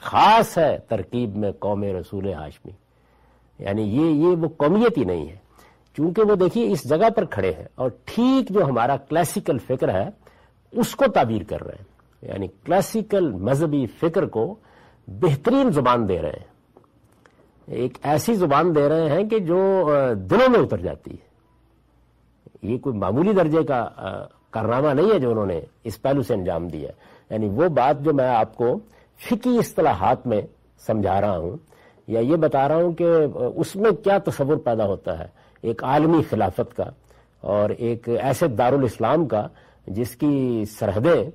[0.00, 2.72] خاص ہے ترکیب میں قوم رسول ہاشمی۔
[3.58, 5.36] یعنی یہ یہ وہ قومیت ہی نہیں ہے۔
[5.92, 10.08] کیونکہ وہ دیکھیے اس جگہ پر کھڑے ہیں اور ٹھیک جو ہمارا کلاسیکل فکر ہے،
[10.70, 11.84] اس کو تعبیر کر رہے ہیں۔
[12.32, 14.54] یعنی کلاسیکل مذہبی فکر کو
[15.08, 16.50] بہترین زبان دے رہے ہیں۔
[17.66, 21.30] ایک ایسی زبان دے رہے ہیں کہ جو دلوں میں اتر جاتی ہے۔
[22.62, 23.88] یہ کوئی معمولی درجے کا
[24.50, 26.90] کارنامہ نہیں ہے جو انہوں نے اس پہلو سے انجام دیا
[27.30, 28.78] یعنی وہ بات جو میں آپ کو
[29.30, 30.40] فکی اصطلاحات میں
[30.86, 31.56] سمجھا رہا ہوں
[32.06, 33.04] یا یہ بتا رہا ہوں کہ
[33.56, 36.84] اس میں کیا تصور پیدا ہوتا ہے۔ ایک عالمی خلافت کا
[37.40, 39.46] اور ایک ایسے دارالاسلام کا
[39.86, 41.30] جس کی سرحدیں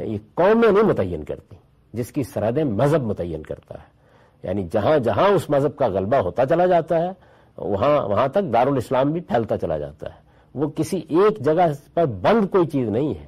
[0.00, 1.56] یہ قومیں نہیں متعین کرتی،
[1.92, 3.94] جس کی سرحدیں مذہب متعین کرتا ہے۔
[4.42, 7.10] یعنی جہاں جہاں اس مذہب کا غلبہ ہوتا چلا جاتا ہے،
[7.56, 12.50] وہاں وہاں تک دارالاسلام بھی پھیلتا چلا جاتا ہے۔ وہ کسی ایک جگہ پر بند
[12.50, 13.26] کوئی چیز نہیں ہے۔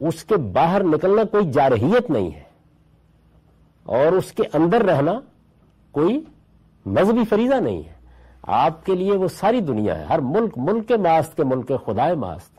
[0.00, 2.42] اس کے باہر نکلنا کوئی جارحیت نہیں ہے۔
[3.82, 5.12] اور اس کے اندر رہنا
[5.90, 6.20] کوئی
[6.86, 8.01] مذہبی فریضہ نہیں ہے۔
[8.42, 12.12] آپ کے لیے وہ ساری دنیا ہے، ہر ملک ملک کے ماست کے ملک خدا
[12.14, 12.50] ماست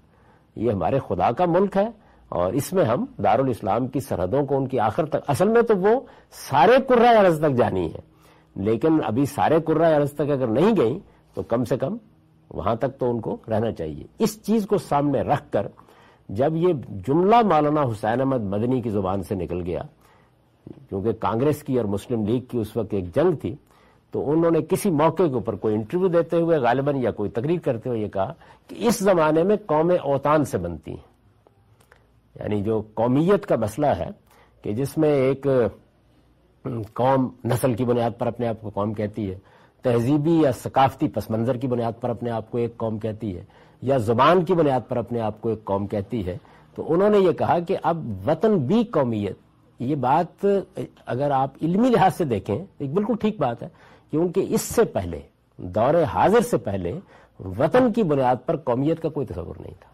[0.56, 1.88] یہ ہمارے خدا کا ملک ہے
[2.32, 5.78] اور اس میں ہم دارالاسلام کی سرحدوں کو ان کی آخر تک، اصل میں تو
[5.78, 6.00] وہ
[6.50, 8.00] سارے کرہ عرض تک جانی ہے
[8.56, 10.98] لیکن ابھی سارے کرہ عرض تک اگر نہیں گئی
[11.36, 11.98] تو کم سے کم
[12.50, 15.68] وہاں تک تو ان کو رہنا چاہیے۔ اس چیز کو سامنے رکھ کر
[16.30, 16.74] جب یہ
[17.08, 19.82] جملہ مولانا حسین احمد مدنی کی زبان سے نکل گیا،
[20.90, 23.56] کیونکہ کانگریس کی اور مسلم لیگ کی اس وقت ایک جنگ تھی
[24.14, 27.60] تو انہوں نے کسی موقع کے اوپر کوئی انٹرویو دیتے ہوئے غالباً یا کوئی تقریر
[27.60, 28.34] کرتے ہوئے یہ کہا
[28.68, 31.12] کہ اس زمانے میں قومیں اوتان سے بنتی ہیں۔
[32.36, 34.10] یعنی جو قومیت کا مسئلہ ہے
[34.64, 35.48] کہ جس میں ایک
[36.94, 39.36] قوم نسل کی بنیاد پر اپنے آپ کو قوم کہتی ہے،
[39.84, 43.44] تہذیبی یا ثقافتی پس منظر کی بنیاد پر اپنے آپ کو ایک قوم کہتی ہے،
[43.82, 46.38] یا زبان کی بنیاد پر اپنے آپ کو ایک قوم کہتی ہے،
[46.78, 49.38] تو انہوں نے یہ کہا کہ اب وطن بھی قومیت،
[49.80, 50.46] یہ بات
[51.06, 53.68] اگر آپ علمی لحاظ سے دیکھیں، ایک بالکل ٹھیک بات ہے
[54.14, 55.20] کیونکہ اس سے پہلے،
[55.58, 57.00] دور حاضر سے پہلے
[57.40, 59.94] وطن کی بنیاد پر قومیت کا کوئی تصور نہیں تھا۔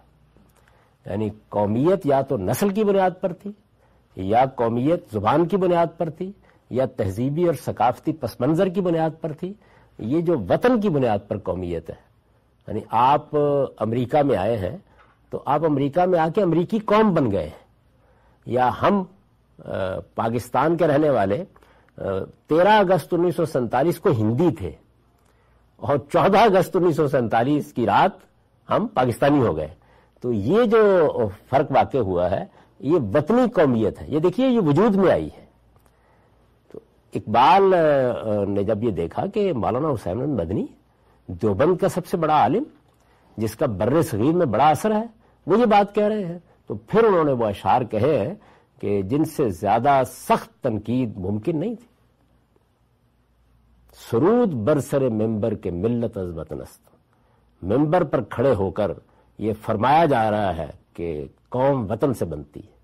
[1.09, 3.51] یعنی قومیت یا تو نسل کی بنیاد پر تھی،
[4.15, 6.31] یا قومیت زبان کی بنیاد پر تھی،
[6.69, 9.53] یا تہذیبی اور ثقافتی پس منظر کی بنیاد پر تھی۔
[9.99, 11.95] یہ جو وطن کی بنیاد پر قومیت ہے
[12.67, 13.29] یعنی آپ
[13.77, 14.77] امریکہ میں آئے ہیں
[15.29, 17.63] تو آپ امریکہ میں آ کے امریکی قوم بن گئے ہیں۔
[18.45, 19.03] یا ہم
[20.15, 21.43] پاکستان کے رہنے والے
[22.47, 24.71] تیرہ اگست انیس سو سینتالیس کو ہندی تھے
[25.75, 28.11] اور چودہ اگست انیس سو سینتالیس کی رات
[28.71, 29.67] ہم پاکستانی ہو گئے۔
[30.21, 31.07] تو یہ جو
[31.49, 32.45] فرق واقع ہوا ہے،
[32.79, 35.45] یہ وطنی قومیت ہے۔ یہ دیکھیے، یہ وجود میں آئی ہے۔
[36.71, 36.79] تو
[37.13, 37.75] اقبال
[38.49, 40.65] نے جب یہ دیکھا کہ مولانا حسین مدنی
[41.27, 42.63] دیوبند کا سب سے عالم عالم،
[43.37, 45.05] جس کا بر صغیر میں بڑا اثر ہے،
[45.47, 48.33] وہ یہ بات کہہ رہے ہیں۔ تو پھر انہوں نے وہ اشعار کہے ہیں
[48.81, 51.88] کہ جن سے زیادہ سخت تنقید ممکن نہیں تھی۔
[54.11, 58.91] سرود برسر ممبر کے ملت از وطنست ممبر پر کھڑے ہو کر
[59.39, 62.77] یہ فرمایا جا رہا ہے کہ قوم وطن سے بنتی ہے۔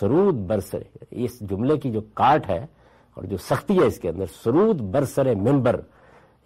[0.00, 2.64] سرود برسر، اس جملے کی جو کاٹ ہے
[3.16, 5.80] اور جو سختی ہے اس کے اندر، سرود برسر ممبر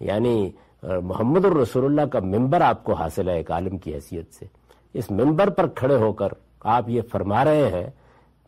[0.00, 0.50] یعنی
[0.82, 4.46] محمد الرسول اللہ کا ممبر آپ کو حاصل ہے ایک عالم کی حیثیت سے۔
[4.94, 6.32] اس ممبر پر کھڑے ہو کر
[6.76, 7.88] آپ یہ فرما رہے ہیں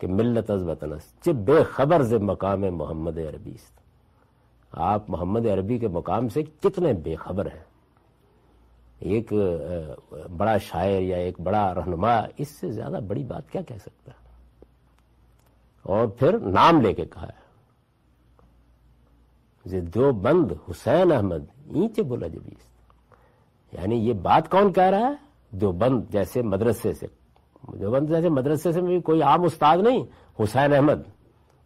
[0.01, 3.57] کہ ملت از وطنس چھ بے خبر سے مقام محمد عربی
[4.73, 7.65] آپ محمد عربی کے مقام سے کتنے بے خبر ہیں؟
[8.99, 9.33] ایک
[10.37, 14.29] بڑا شاعر یا ایک بڑا رہنما اس سے زیادہ بڑی بات کیا کہہ سکتا ہے؟
[15.83, 17.41] اور پھر نام لے کے کہا ہے
[19.81, 22.69] دو بند حسین احمد اینچے بولا جبیس
[23.73, 25.15] یعنی یہ بات کون کہہ رہا ہے؟
[25.51, 27.07] دو بند جیسے مدرسے سے۔
[27.75, 30.05] جو بند جیسے مدرسے سے بھی کوئی عام استاد نہیں،
[30.43, 31.03] حسین احمد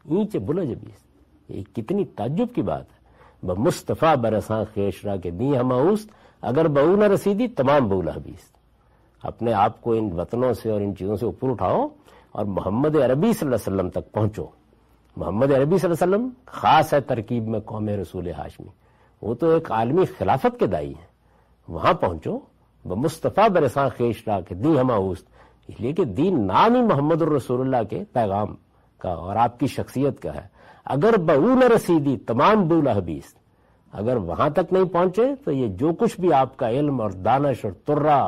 [0.04, 1.13] اینچے بولا جبیس
[1.54, 3.04] یہ کتنی تعجب کی بات ہے۔
[3.58, 5.72] مصطفیٰ برساں خیشرا کے دی ہم
[6.42, 8.52] اگر بہو نہ رسیدی تمام بولا حبیس
[9.22, 11.88] اپنے آپ کو ان وطنوں سے اور ان چیزوں سے اوپر اٹھاؤ
[12.32, 14.44] اور محمد عربی صلی اللہ علیہ وسلم تک پہنچو۔
[15.16, 18.68] محمد عربی صلی اللہ علیہ وسلم خاص ہے ترکیب میں قوم رسول ہاشمی۔
[19.22, 21.06] وہ تو ایک عالمی خلافت کے دائی ہیں۔
[21.68, 22.38] وہاں پہنچو
[22.84, 25.28] مصطفیٰ برساں خیش را کے دی ہما اوست
[25.68, 28.54] اس لیے کہ دین نام ہی محمد الرسول اللہ کے پیغام
[28.98, 30.53] کا اور آپ کی شخصیت کا ہے۔
[30.86, 33.34] اگر بہو نہ رسیدی، تمام بولا حبیث
[33.92, 37.64] اگر وہاں تک نہیں پہنچے، تو یہ جو کچھ بھی آپ کا علم اور دانش
[37.64, 38.18] اور ترا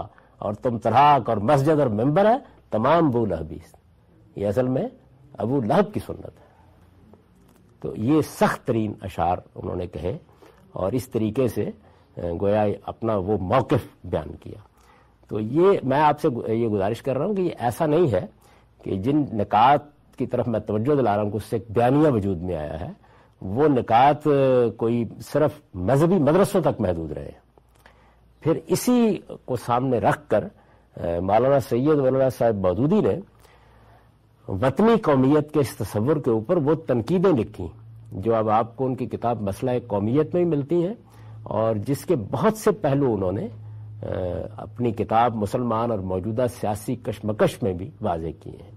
[0.40, 2.36] اور تم تراک اور مسجد اور ممبر ہے،
[2.70, 3.74] تمام بولا حبیث
[4.36, 4.86] یہ اصل میں
[5.38, 6.44] ابو لہب کی سنت ہے۔
[7.82, 10.16] تو یہ سخت ترین اشعار انہوں نے کہے
[10.72, 11.70] اور اس طریقے سے
[12.40, 14.60] گویا اپنا وہ موقف بیان کیا۔
[15.30, 18.24] تو یہ میں آپ سے یہ گزارش کر رہا ہوں کہ یہ ایسا نہیں ہے
[18.84, 22.08] کہ جن نکات کی طرف میں توجہ دلا رہا ہوں کہ اس سے ایک بیانیہ
[22.08, 22.92] وجود میں آیا ہے۔
[23.42, 24.28] وہ نکات
[24.76, 27.30] کوئی صرف مذہبی مدرسوں تک محدود رہے۔
[28.40, 30.44] پھر اسی کو سامنے رکھ کر،
[31.20, 33.20] مولانا سید مولانا صاحب بودودی نے
[34.48, 37.68] وطنی قومیت کے اس تصور کے اوپر وہ تنقیدیں لکھی
[38.12, 40.94] جو اب آپ کو ان کی کتاب مسئلہ قومیت میں ہی ملتی ہیں۔
[41.42, 43.48] اور جس کے بہت سے پہلو انہوں نے
[44.56, 48.75] اپنی کتاب مسلمان اور موجودہ سیاسی کشمکش میں بھی واضح کیے ہیں۔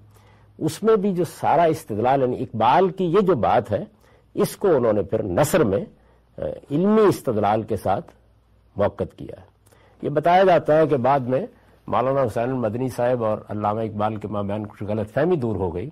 [0.59, 3.83] اس میں بھی جو سارا استدلال یعنی اقبال کی یہ جو بات ہے،
[4.33, 5.85] اس کو انہوں نے پھر نثر میں
[6.71, 8.11] علمی استدلال کے ساتھ
[8.75, 9.45] موقع کیا ہے۔
[10.01, 11.45] یہ بتایا جاتا ہے کہ بعد میں
[11.87, 15.89] مولانا حسین المدنی صاحب اور علامہ اقبال کے مابین کچھ غلط فہمی دور ہو گئی۔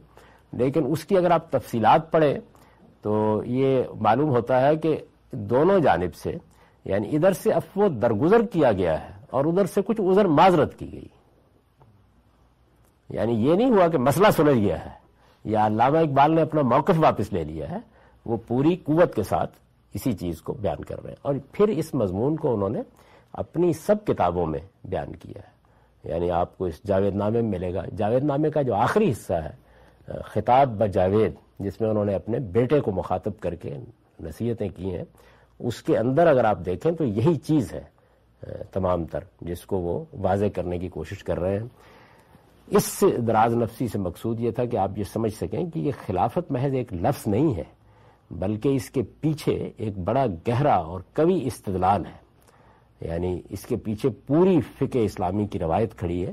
[0.54, 2.40] لیکن اس کی اگر آپ تفصیلات پڑھیں
[3.02, 4.98] تو یہ معلوم ہوتا ہے کہ
[5.32, 6.38] دونوں جانب سے
[6.86, 10.92] یعنی ادھر سے افو درگزر کیا گیا ہے اور ادھر سے کچھ ادھر معذرت کی
[10.92, 11.08] گئی۔
[13.10, 14.90] یعنی یہ نہیں ہوا کہ مسئلہ سمجھ گیا ہے،
[15.44, 17.78] یا علامہ اقبال نے اپنا موقف واپس لے لیا ہے،
[18.26, 19.58] وہ پوری قوت کے ساتھ
[19.94, 22.82] اسی چیز کو بیان کر رہے ہیں۔ اور پھر اس مضمون کو انہوں نے
[23.34, 25.58] اپنی سب کتابوں میں بیان کیا ہے۔
[26.14, 29.34] یعنی آپ کو اس جاوید نامے میں ملے گا۔ جاوید نامے کا جو آخری حصہ
[29.34, 29.68] ہے،
[30.26, 33.74] خطاب بجاوید جس میں انہوں نے اپنے بیٹے کو مخاطب کر کے
[34.20, 35.04] نصیحتیں کی ہیں،
[35.60, 37.84] اس کے اندر اگر آپ دیکھیں تو یہی چیز ہے،
[38.72, 41.68] تمام تر، جس کو وہ واضح کرنے کی کوشش کر رہے ہیں۔
[42.68, 46.52] اس دراز نفسی سے مقصود یہ تھا کہ آپ یہ سمجھ سکیں کہ یہ خلافت
[46.52, 47.64] محض ایک لفظ نہیں ہے،
[48.32, 52.28] بلکہ اس کے پیچھے ایک بڑا گہرا اور کبھی استدلال ہے۔
[53.02, 56.32] یعنی اس کے پیچھے پوری فقہ اسلامی کی روایت کھڑی ہے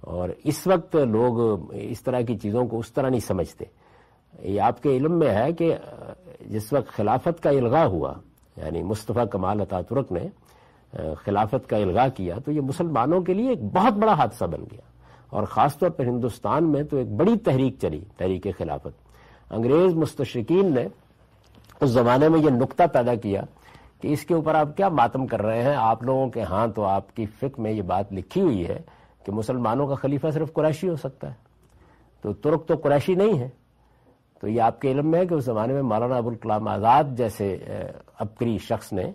[0.00, 3.64] اور اس وقت لوگ اس طرح کی چیزوں کو اس طرح نہیں سمجھتے۔
[4.42, 5.76] یہ آپ کے علم میں ہے کہ
[6.46, 8.14] جس وقت خلافت کا الغا ہوا
[8.56, 10.28] یعنی مصطفیٰ کمال عطا ترک نے
[11.24, 14.97] خلافت کا الغا کیا، تو یہ مسلمانوں کے لیے ایک بہت بڑا حادثہ بن گیا۔
[15.30, 19.08] اور خاص طور پر ہندوستان میں تو ایک بڑی تحریک چلی، تحریک خلافت۔
[19.52, 20.86] انگریز مستشرقین نے
[21.80, 23.42] اس زمانے میں یہ نقطہ پیدا کیا
[24.00, 26.84] کہ اس کے اوپر آپ کیا ماتم کر رہے ہیں؟ آپ لوگوں کے ہاں تو
[26.84, 28.82] آپ کی فکر میں یہ بات لکھی ہوئی ہے
[29.24, 31.34] کہ مسلمانوں کا خلیفہ صرف قریشی ہو سکتا ہے۔
[32.22, 33.48] تو ترک تو قریشی نہیں ہے۔
[34.40, 37.58] تو یہ آپ کے علم میں ہے کہ اس زمانے میں مولانا ابوالکلام آزاد جیسے
[38.18, 39.12] ابکری شخص نے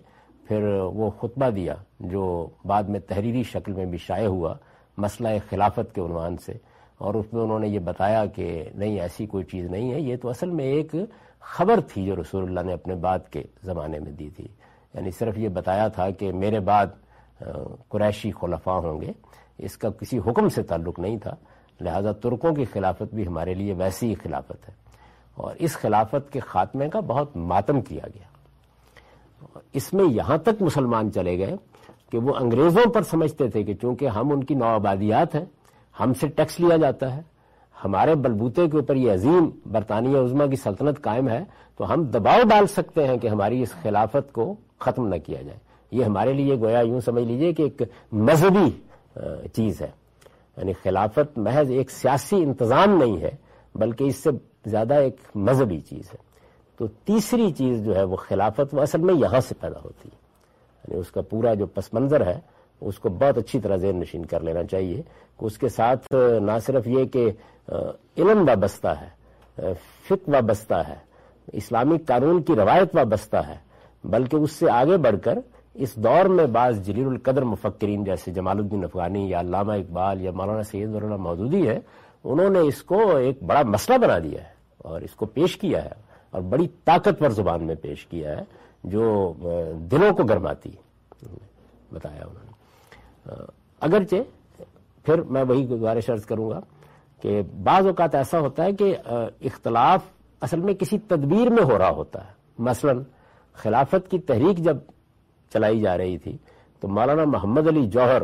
[0.48, 4.54] پھر وہ خطبہ دیا جو بعد میں تحریری شکل میں بھی شائع ہوا۔
[4.96, 6.52] مسئلہ خلافت کے عنوان سے
[6.98, 10.16] اور اس میں انہوں نے یہ بتایا کہ نہیں، ایسی کوئی چیز نہیں ہے۔ یہ
[10.16, 10.94] تو اصل میں ایک
[11.40, 14.48] خبر تھی جو رسول اللہ نے اپنے بعد کے زمانے میں دی تھی۔
[14.94, 16.86] یعنی صرف یہ بتایا تھا کہ میرے بعد
[17.88, 19.12] قریشی خلفاء ہوں گے۔
[19.58, 21.34] اس کا کسی حکم سے تعلق نہیں تھا۔
[21.80, 24.74] لہذا ترکوں کی خلافت بھی ہمارے لیے ویسی ہی خلافت ہے۔
[25.34, 28.34] اور اس خلافت کے خاتمے کا بہت ماتم کیا گیا۔
[29.72, 31.56] اس میں یہاں تک مسلمان چلے گئے۔
[32.12, 35.44] کہ وہ انگریزوں پر سمجھتے تھے کہ چونکہ ہم ان کی نوآبادیات ہیں،
[36.00, 37.22] ہم سے ٹیکس لیا جاتا ہے،
[37.84, 41.44] ہمارے بلبوتے کے اوپر یہ عظیم برطانیہ عظما کی سلطنت قائم ہے،
[41.76, 45.58] تو ہم دباؤ ڈال سکتے ہیں کہ ہماری اس خلافت کو ختم نہ کیا جائے۔
[45.90, 47.82] یہ ہمارے لیے گویا یوں سمجھ لیجیے کہ ایک
[48.12, 48.70] مذہبی
[49.52, 49.90] چیز ہے۔
[50.56, 53.30] یعنی خلافت محض ایک سیاسی انتظام نہیں ہے،
[53.74, 54.30] بلکہ اس سے
[54.66, 56.18] زیادہ ایک مذہبی چیز ہے۔
[56.78, 60.23] تو تیسری چیز جو ہے، وہ خلافت وہ اصل میں یہاں سے پیدا ہوتی ہے۔
[60.84, 62.38] یعنی اس کا پورا جو پس منظر ہے،
[62.82, 65.02] اس کو بہت اچھی طرح ذہن نشین کر لینا چاہیے
[65.38, 67.30] کہ اس کے ساتھ نہ صرف یہ کہ
[67.68, 69.72] علم وابستہ ہے
[70.08, 70.96] فک وابستہ ہے،
[71.52, 73.56] اسلامی قانون کی روایت وابستہ ہے،
[74.04, 75.38] بلکہ اس سے آگے بڑھ کر
[75.74, 80.30] اس دور میں بعض جلیل القدر مفکرین جیسے جمال الدین افغانی یا علامہ اقبال یا
[80.30, 81.78] مولانا سید ورلہ مودودی ہے
[82.24, 85.84] انہوں نے اس کو ایک بڑا مسئلہ بنا دیا ہے اور اس کو پیش کیا
[85.84, 85.94] ہے
[86.30, 88.42] اور بڑی طاقتور زبان میں پیش کیا ہے۔
[88.84, 89.32] جو
[89.90, 90.70] دلوں کو گرماتی
[91.92, 93.42] بتایا انہوں نے۔
[93.80, 94.16] اگرچہ
[95.04, 96.60] پھر میں وہی گزارش عرض کروں گا
[97.22, 98.94] کہ بعض اوقات ایسا ہوتا ہے کہ
[99.40, 100.02] اختلاف
[100.40, 102.92] اصل میں کسی تدبیر میں ہو رہا ہوتا ہے۔ مثلا
[103.52, 104.76] خلافت کی تحریک جب
[105.52, 106.36] چلائی جا رہی تھی،
[106.80, 108.22] تو مولانا محمد علی جوہر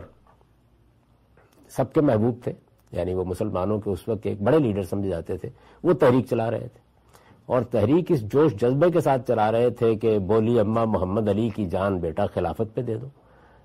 [1.71, 2.53] سب کے محبوب تھے
[2.93, 5.49] یعنی وہ مسلمانوں کے اس وقت ایک بڑے لیڈر سمجھے جاتے تھے،
[5.83, 6.81] وہ تحریک چلا رہے تھے۔
[7.51, 11.49] اور تحریک اس جوش جذبے کے ساتھ چلا رہے تھے کہ بولی اما محمد علی
[11.49, 13.07] کی جان بیٹا خلافت پہ دے دو۔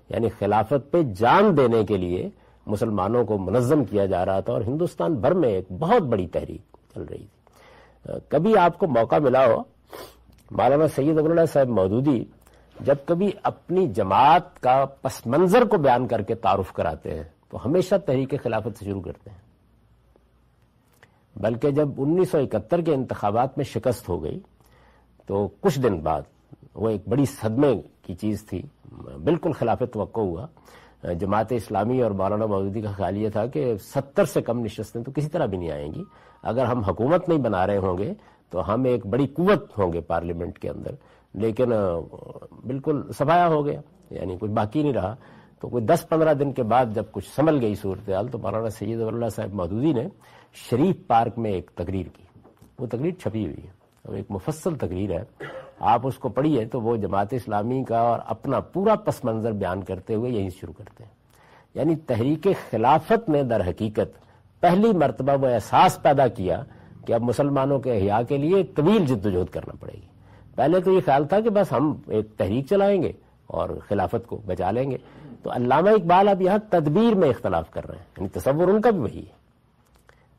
[0.08, 2.30] یعنی خلافت پہ جان دینے کے لیے
[2.66, 6.76] مسلمانوں کو منظم کیا جا رہا تھا اور ہندوستان بھر میں ایک بہت بڑی تحریک
[6.94, 9.62] چل رہی تھی۔ کبھی آپ کو موقع ملا ہو،
[10.50, 12.24] مولانا سید اللہ صاحب مودودی
[12.80, 17.58] جب کبھی اپنی جماعت کا پس منظر کو بیان کر کے تعارف کراتے ہیں، تو
[17.64, 19.45] ہمیشہ تحریک خلافت سے شروع کرتے ہیں۔
[21.36, 24.40] بلکہ جب انیس سو اکہتر کے انتخابات میں شکست ہو گئی،
[25.26, 26.22] تو کچھ دن بعد
[26.74, 28.62] وہ ایک بڑی صدمے کی چیز تھی،
[29.24, 30.46] بالکل خلافت توقع ہوا۔
[31.20, 35.12] جماعت اسلامی اور مولانا مودودی کا خیال یہ تھا کہ ستر سے کم نشستیں تو
[35.12, 36.02] کسی طرح بھی نہیں آئیں گی۔
[36.42, 38.14] اگر ہم حکومت نہیں بنا رہے ہوں گے،
[38.50, 40.90] تو ہم ایک بڑی قوت ہوں گے پارلیمنٹ کے اندر۔
[41.34, 41.72] لیکن،
[42.66, 43.80] بالکل سفایا ہو گیا
[44.10, 45.14] یعنی کچھ باقی نہیں رہا۔
[45.60, 49.00] تو کوئی دس پندرہ دن کے بعد جب کچھ سنبھل گئی صورتحال، تو مولانا سید
[49.00, 50.08] اللہ صاحب مودودی نے
[50.56, 52.22] شریف پارک میں ایک تقریر کی۔
[52.78, 53.70] وہ تقریر چھپی ہوئی ہے۔
[54.02, 55.44] اور ایک مفصل تقریر ہے۔
[55.78, 59.82] آپ اس کو پڑھیے تو وہ جماعت اسلامی کا اور اپنا پورا پس منظر بیان
[59.82, 61.10] کرتے ہوئے یہیں شروع کرتے ہیں۔
[61.74, 64.18] یعنی تحریک خلافت نے در حقیقت
[64.60, 66.62] پہلی مرتبہ وہ احساس پیدا کیا
[67.06, 70.06] کہ اب مسلمانوں کے احیاء کے لیے طویل جد و جہد کرنا پڑے گی۔
[70.54, 73.12] پہلے تو یہ خیال تھا کہ بس ہم ایک تحریک چلائیں گے
[73.46, 74.96] اور خلافت کو بچا لیں گے۔
[75.42, 78.90] تو علامہ اقبال اب یہاں تدبیر میں اختلاف کر رہے ہیں۔ یعنی تصور ان کا
[78.90, 79.35] بھی وہی ہے۔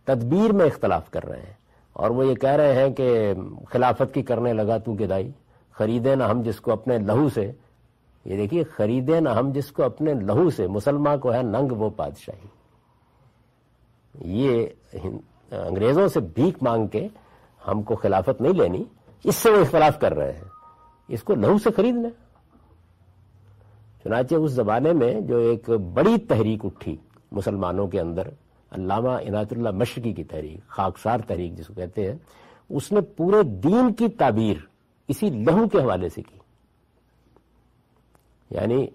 [0.07, 1.53] تدبیر میں اختلاف کر رہے ہیں۔
[1.93, 3.33] اور وہ یہ کہہ رہے ہیں کہ
[3.69, 5.31] خلافت کی کرنے لگا تو گدائی
[5.71, 7.51] خریدے نہ ہم جس کو اپنے لہو سے۔
[8.25, 11.89] یہ دیکھیے خریدے نہ ہم جس کو اپنے لہو سے۔ مسلمان کو ہے ننگ وہ
[11.95, 12.47] بادشاہی۔
[14.15, 14.67] یہ
[15.51, 17.07] انگریزوں سے بھیک مانگ کے
[17.67, 18.83] ہم کو خلافت نہیں لینی،
[19.23, 20.41] اس سے وہ اختلاف کر رہے ہیں۔
[21.07, 22.11] اس کو لہو سے خرید لیں۔
[24.03, 26.97] چنانچہ اس زمانے میں جو ایک بڑی تحریک اٹھی
[27.31, 28.27] مسلمانوں کے اندر
[28.71, 32.17] علامہ عنایت اللہ مشرقی کی تحریک، خاکسار تحریک جس کو کہتے ہیں،
[32.69, 34.57] اس نے پورے دین کی تعبیر
[35.07, 36.39] اسی لہو کے حوالے سے کی۔
[38.49, 38.87] یعنی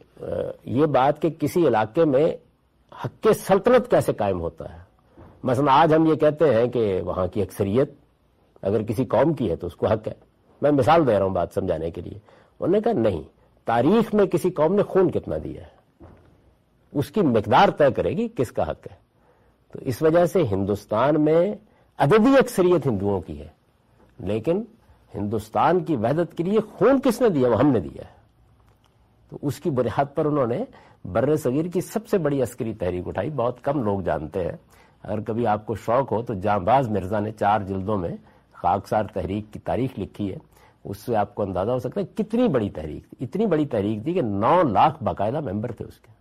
[0.64, 2.32] یہ بات کہ کسی علاقے میں
[3.04, 4.78] حق سلطنت کیسے قائم ہوتا ہے۔
[5.42, 7.92] مثلا آج ہم یہ کہتے ہیں کہ وہاں کی اکثریت
[8.62, 10.12] اگر کسی قوم کی ہے تو اس کو حق ہے۔
[10.62, 12.18] میں مثال دے رہا ہوں بات سمجھانے کے لیے۔
[12.60, 13.22] انہوں نے کہا، نہیں،
[13.64, 16.04] تاریخ میں کسی قوم نے خون کتنا دیا ہے؟
[16.92, 19.01] اس کی مقدار طے کرے گی کس کا حق ہے۔
[19.72, 21.54] تو اس وجہ سے ہندوستان میں
[21.98, 23.48] عددی اکثریت ہندوؤں کی ہے۔
[24.18, 24.62] لیکن
[25.14, 28.22] ہندوستان کی وحدت کے لیے خون کس نے دیا؟ وہ ہم نے دیا ہے۔
[29.30, 30.64] تو اس کی بنیاد پر انہوں نے
[31.04, 34.52] بر صغیر کی سب سے بڑی عسکری تحریک اٹھائی۔ بہت کم لوگ جانتے ہیں۔
[35.02, 38.16] اگر کبھی آپ کو شوق ہو تو جاں باز مرزا نے چار جلدوں میں
[38.52, 40.36] خاکسار تحریک کی تاریخ لکھی ہے۔
[40.84, 44.04] اس سے آپ کو اندازہ ہو سکتا ہے کتنی بڑی تحریک تھی۔ اتنی بڑی تحریک
[44.04, 46.12] تھی کہ نو لاکھ باقاعدہ ممبر تھے اس کے۔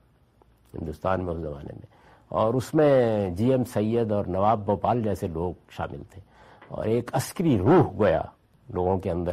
[0.78, 2.01] ہندوستان میں اس زمانے میں۔
[2.32, 6.22] اور اس میں جی ایم سید اور نواب بھوپال جیسے لوگ شامل تھے۔
[6.68, 8.22] اور ایک عسکری روح گویا
[8.70, 9.32] لوگوں کے اندر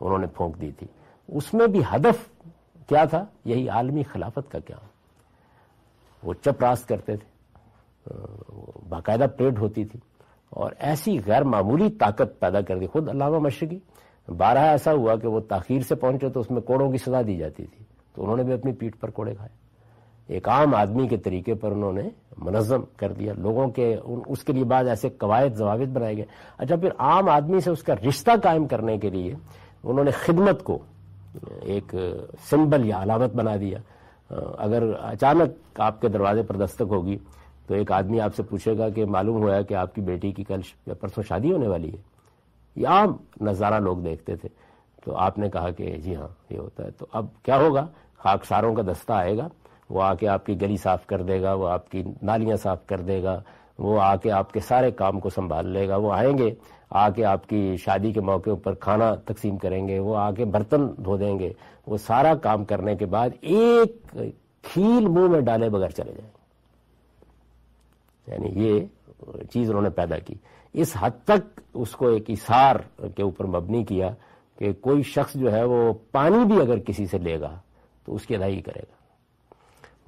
[0.00, 0.86] انہوں نے پھونک دی تھی۔
[1.28, 2.28] اس میں بھی ہدف
[2.88, 4.76] کیا تھا؟ یہی عالمی خلافت کا کیا؟
[6.22, 7.38] وہ چپ راست کرتے تھے۔
[8.88, 10.00] باقاعدہ پریڈ ہوتی تھی۔
[10.50, 13.78] اور ایسی غیر معمولی طاقت پیدا کر دی خود علامہ مشرقی
[14.36, 17.36] بارہ ایسا ہوا کہ وہ تاخیر سے پہنچے تو اس میں کوڑوں کی سزا دی
[17.36, 17.84] جاتی تھی۔
[18.14, 19.67] تو انہوں نے بھی اپنی پیٹ پر کوڑے کھائے۔
[20.28, 22.08] ایک عام آدمی کے طریقے پر انہوں نے
[22.38, 26.24] منظم کر دیا۔ لوگوں کے اس کے لیے بعد ایسے قواعد ضوابط بنائے گئے۔
[26.58, 29.34] اچھا پھر عام آدمی سے اس کا رشتہ قائم کرنے کے لیے
[29.84, 30.78] انہوں نے خدمت کو
[31.60, 31.94] ایک
[32.50, 33.78] سمبل یا علامت بنا دیا۔
[34.58, 37.16] اگر اچانک آپ کے دروازے پر دستک ہوگی
[37.66, 40.44] تو ایک آدمی آپ سے پوچھے گا کہ معلوم ہوا کہ آپ کی بیٹی کی
[40.44, 40.60] کل
[41.00, 41.98] پرسوں شادی ہونے والی ہے۔
[42.76, 44.48] یہ عام نظارہ لوگ دیکھتے تھے۔
[45.04, 47.86] تو آپ نے کہا کہ جی ہاں یہ ہوتا ہے۔ تو اب کیا ہوگا؟
[48.18, 49.48] خاکساروں کا دستہ آئے گا۔
[49.90, 52.86] وہ آ کے آپ کی گلی صاف کر دے گا، وہ آپ کی نالیاں صاف
[52.86, 53.42] کر دے گا،
[53.78, 56.54] وہ آ کے آپ کے سارے کام کو سنبھال لے گا، وہ آئیں گے،
[56.90, 60.44] آ کے آپ کی شادی کے موقع پر کھانا تقسیم کریں گے، وہ آ کے
[60.44, 61.52] برتن دھو دیں گے،
[61.86, 64.16] وہ سارا کام کرنے کے بعد ایک
[64.62, 66.38] کھیل منہ میں ڈالے بغیر چلے جائیں۔
[68.26, 68.80] یعنی یہ
[69.50, 70.34] چیز انہوں نے پیدا کی۔
[70.72, 72.76] اس حد تک اس کو ایک اشار
[73.16, 74.10] کے اوپر مبنی کیا
[74.58, 77.58] کہ کوئی شخص جو ہے وہ پانی بھی اگر کسی سے لے گا
[78.04, 78.97] تو اس کی ادائیگی کرے گا۔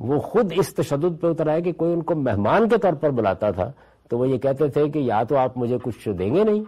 [0.00, 3.10] وہ خود اس تشدد پہ اتر آئے کہ کوئی ان کو مہمان کے طور پر
[3.10, 3.70] بلاتا تھا،
[4.10, 6.62] تو وہ یہ کہتے تھے کہ یا تو آپ مجھے کچھ دیں گے نہیں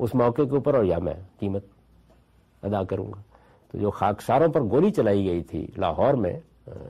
[0.00, 1.64] اس موقع کے اوپر اور یا میں قیمت
[2.62, 3.20] ادا کروں گا۔
[3.70, 6.32] تو جو خاکساروں پر گولی چلائی گئی تھی لاہور میں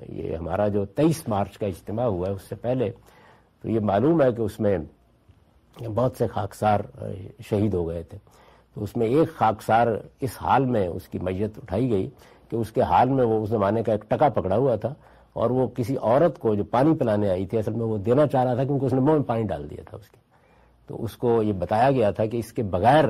[0.08, 2.90] یہ ہمارا جو تیئیس مارچ کا اجتماع ہوا ہے، اس سے پہلے
[3.64, 4.76] تو یہ معلوم ہے کہ اس میں
[5.94, 6.80] بہت سے خاکسار
[7.50, 8.18] شہید ہو گئے تھے۔
[8.74, 9.86] تو اس میں ایک خاکسار
[10.20, 12.08] اس حال میں اس کی میت اٹھائی گئی
[12.50, 14.92] کہ اس کے حال میں وہ اس زمانے کا ایک ٹکا پکڑا ہوا تھا۔
[15.36, 18.44] اور وہ کسی عورت کو جو پانی پلانے آئی تھی، اصل میں وہ دینا چاہ
[18.44, 20.16] رہا تھا کیونکہ اس نے منہ میں پانی ڈال دیا تھا اس کے۔
[20.86, 23.04] تو اس کو یہ بتایا گیا تھا کہ اس کے بغیر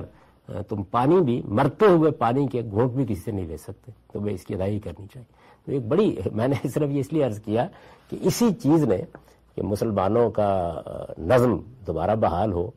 [0.69, 4.21] تم پانی بھی، مرتے ہوئے پانی کے گھونٹ بھی کسی سے نہیں لے سکتے۔ تو
[4.21, 5.33] وہ اس کی ادائیگی کرنی چاہیے۔
[5.65, 7.69] تو ایک بڑی، میں نے صرف یہ اس لیے عرض کیا
[8.11, 8.99] کہ اسی چیز نے
[9.55, 10.81] کہ مسلمانوں کا
[11.19, 11.57] نظم
[11.87, 12.71] دوبارہ بحال ہو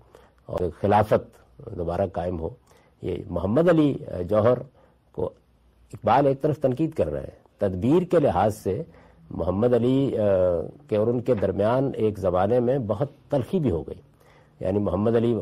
[0.46, 1.40] اور خلافت
[1.78, 2.50] دوبارہ قائم ہو۔
[3.02, 3.94] یہ محمد علی
[4.30, 4.58] جوہر
[5.12, 5.26] کو
[5.94, 8.84] اقبال ایک طرف تنقید کر رہے ہیں تدبیر کے لحاظ سے
[9.32, 10.16] محمد علی
[10.88, 14.02] کے اور ان کے درمیان ایک زمانے میں بہت تلخی بھی ہو گئی۔
[14.60, 15.38] یعنی محمد علی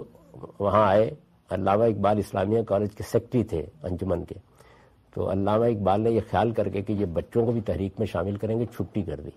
[0.60, 1.12] وہاں آئے،
[1.50, 4.36] علامہ اقبال اسلامیہ کالج کے سیکٹری تھے انجمن کے۔
[5.14, 8.08] تو علامہ اقبال نے یہ خیال کر کے کہ یہ بچوں کو بھی تحریک میں
[8.08, 9.30] شامل کریں گے، چھٹی کر دی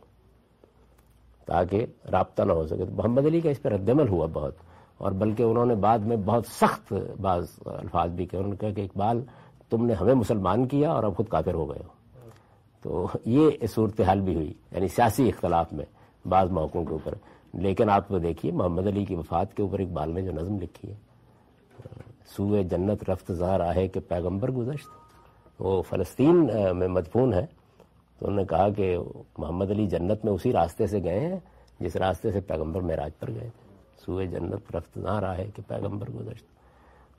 [1.47, 4.55] تاکہ رابطہ نہ ہو سکے۔ تو محمد علی کا اس پہ رد عمل ہوا بہت۔
[4.99, 8.71] اور بلکہ انہوں نے بعد میں بہت سخت بعض الفاظ بھی کہا انہوں نے کہا
[8.71, 9.23] کہ اقبال،
[9.71, 12.00] تم نے ہمیں مسلمان کیا اور اب خود کافر ہو گئے ہو۔
[12.83, 15.85] تو یہ صورتحال بھی ہوئی یعنی سیاسی اختلاف میں
[16.29, 17.15] بعض موقعوں کے اوپر۔
[17.55, 20.91] لیکن آپ کو دیکھیے، محمد علی کی وفات کے اوپر اقبال نے جو نظم لکھی
[20.91, 20.95] ہے،
[22.37, 24.89] سوئے جنت رفت ظاہر آہے کہ پیغمبر گزشت۔
[25.59, 27.47] وہ فلسطین میں مدفون ہے۔
[28.19, 28.99] تو انہوں نے کہا کہ
[29.39, 31.39] محمد علی جنت میں اسی راستے سے گئے ہیں
[31.81, 33.71] جس راستے سے پیغمبر معراج پر گئے۔ تھے
[34.07, 36.45] سوئے جنت رفت ظاہر آہے کہ پیغمبر گزشت۔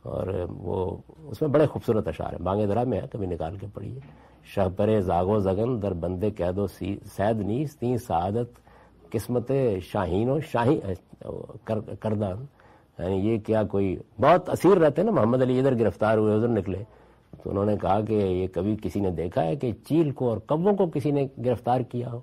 [0.03, 3.67] اور وہ اس میں بڑے خوبصورت اشعار ہیں بانگے درا میں ہے، کبھی نکال کے
[3.73, 3.99] پڑھیے۔
[4.43, 8.61] شہ پرے زاگو زگن در بندے قید و سید نیس تین سعادت
[9.11, 10.79] قسمت شاہین و شاہی
[11.99, 12.45] کردان۔
[12.99, 16.47] یعنی یہ کیا کوئی بہت اسیر رہتے ہیں نا، محمد علی ادھر گرفتار ہوئے ادھر
[16.47, 16.83] نکلے۔
[17.43, 20.37] تو انہوں نے کہا کہ یہ کبھی کسی نے دیکھا ہے کہ چیل کو اور
[20.37, 22.19] کبوں کو کسی نے گرفتار کیا ہو؟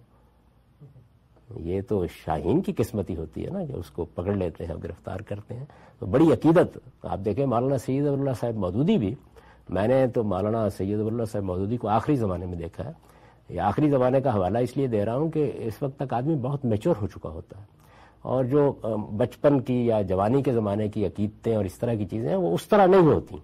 [1.61, 4.83] یہ تو شاہین کی قسمتی ہوتی ہے نا کہ اس کو پکڑ لیتے ہیں اور
[4.83, 5.65] گرفتار کرتے ہیں۔
[5.99, 9.15] تو بڑی عقیدت، آپ دیکھیں مولانا سید اللہ صاحب مودودی بھی
[9.69, 12.93] میں نے تو مولانا سید اللہ صاحب مودودی کو آخری زمانے میں دیکھا ہے۔
[13.49, 16.35] یہ آخری زمانے کا حوالہ اس لیے دے رہا ہوں کہ اس وقت تک آدمی
[16.35, 17.65] بہت میچور ہو چکا ہوتا ہے۔
[18.23, 18.73] اور جو
[19.17, 22.55] بچپن کی یا جوانی کے زمانے کی عقیدتیں اور اس طرح کی چیزیں ہیں، وہ
[22.55, 23.37] اس طرح نہیں ہوتی۔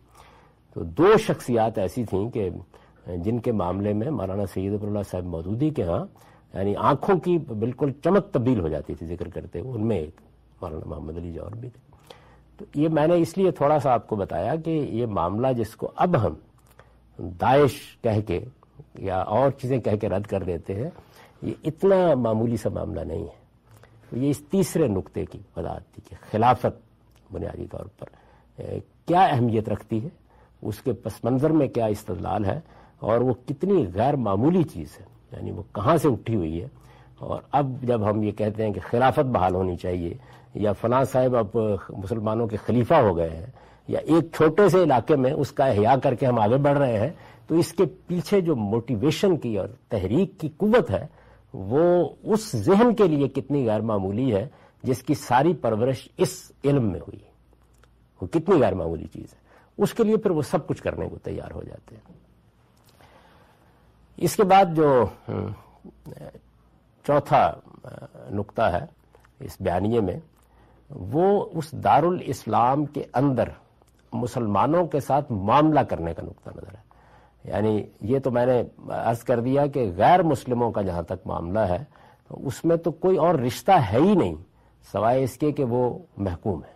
[0.75, 2.51] تو دو شخصیات ایسی تھیں کہ،
[3.17, 6.07] جن کے معاملے میں مولانا سید اللہ صاحب مودودی کے ہاں
[6.55, 10.21] یعنی آنکھوں کی بالکل چمک تبدیل ہو جاتی تھی، ذکر کرتے ان میں ایک
[10.63, 11.94] مولانا محمد علی جوہر بھی تھے۔
[12.59, 15.77] تو یہ میں نے اس لیے تھوڑا سا آپ کو بتایا کہ یہ معاملہ جس
[15.77, 16.35] کو اب ہم
[17.41, 18.41] داعش کہہ کے
[18.99, 20.91] یا اور چیزیں کہہ کے رد کر دیتے ہیں،
[21.43, 23.43] یہ اتنا معمولی سا معاملہ نہیں ہے۔
[24.13, 26.83] یہ اس تیسرے نقطے کی وضاحت تھی کہ خلافت
[27.33, 28.07] بنیادی طور پر
[29.07, 30.09] کیا اہمیت رکھتی ہے؟
[30.63, 32.61] اس کے پس منظر میں کیا استدلال ہے؟
[32.99, 36.67] اور وہ کتنی غیر معمولی چیز ہے؟ یعنی وہ کہاں سے اٹھی ہوئی ہے؟
[37.19, 40.15] اور اب جب ہم یہ کہتے ہیں کہ خلافت بحال ہونی چاہیے
[40.55, 41.57] یا فلاں صاحب اب
[42.03, 43.47] مسلمانوں کے خلیفہ ہو گئے ہیں،
[43.89, 46.99] یا ایک چھوٹے سے علاقے میں اس کا احیاء کر کے ہم آگے بڑھ رہے
[47.01, 47.11] ہیں،
[47.47, 51.07] تو اس کے پیچھے جو موٹیویشن کی اور تحریک کی قوت ہے،
[51.55, 54.47] وہ اس ذہن کے لیے کتنی غیر معمولی ہے
[54.83, 57.19] جس کی ساری پرورش اس علم میں ہوئی۔
[58.21, 59.43] وہ کتنی غیر معمولی چیز ہے۔
[59.79, 62.13] اس کے لیے پھر وہ سب کچھ کرنے کو تیار ہو جاتے ہیں۔
[64.17, 65.05] اس کے بعد جو
[67.05, 67.51] چوتھا
[68.31, 68.85] نقطہ ہے
[69.41, 70.19] اس بیانیے میں
[70.91, 73.49] وہ اس دارالاسلام کے اندر
[74.13, 76.85] مسلمانوں کے ساتھ معاملہ کرنے کا نقطہ نظر ہے۔
[77.45, 81.61] یعنی یہ تو میں نے عرض کر دیا کہ غیر مسلموں کا جہاں تک معاملہ
[81.61, 81.85] ہے
[82.31, 84.35] اس میں تو کوئی اور رشتہ ہے ہی نہیں،
[84.93, 86.75] سوائے اس کے کہ وہ محکوم ہے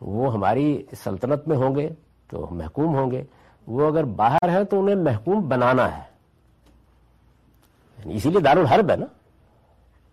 [0.00, 1.88] وہ ہماری سلطنت میں ہوں گے
[2.30, 3.24] تو محکوم ہوں گے،
[3.66, 6.02] وہ اگر باہر ہے تو انہیں محکوم بنانا ہے۔
[7.98, 9.06] یعنی اسی لیے دارالحرب ہے نا۔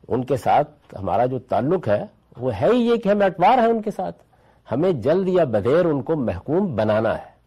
[0.08, 2.04] ان کے ساتھ ہمارا جو تعلق ہے
[2.38, 4.23] وہ ہے ہی یہ کہ ہم اٹوار ہیں ان کے ساتھ۔
[4.71, 7.39] ہمیں جلد یا بدیر ان کو محکوم بنانا ہے۔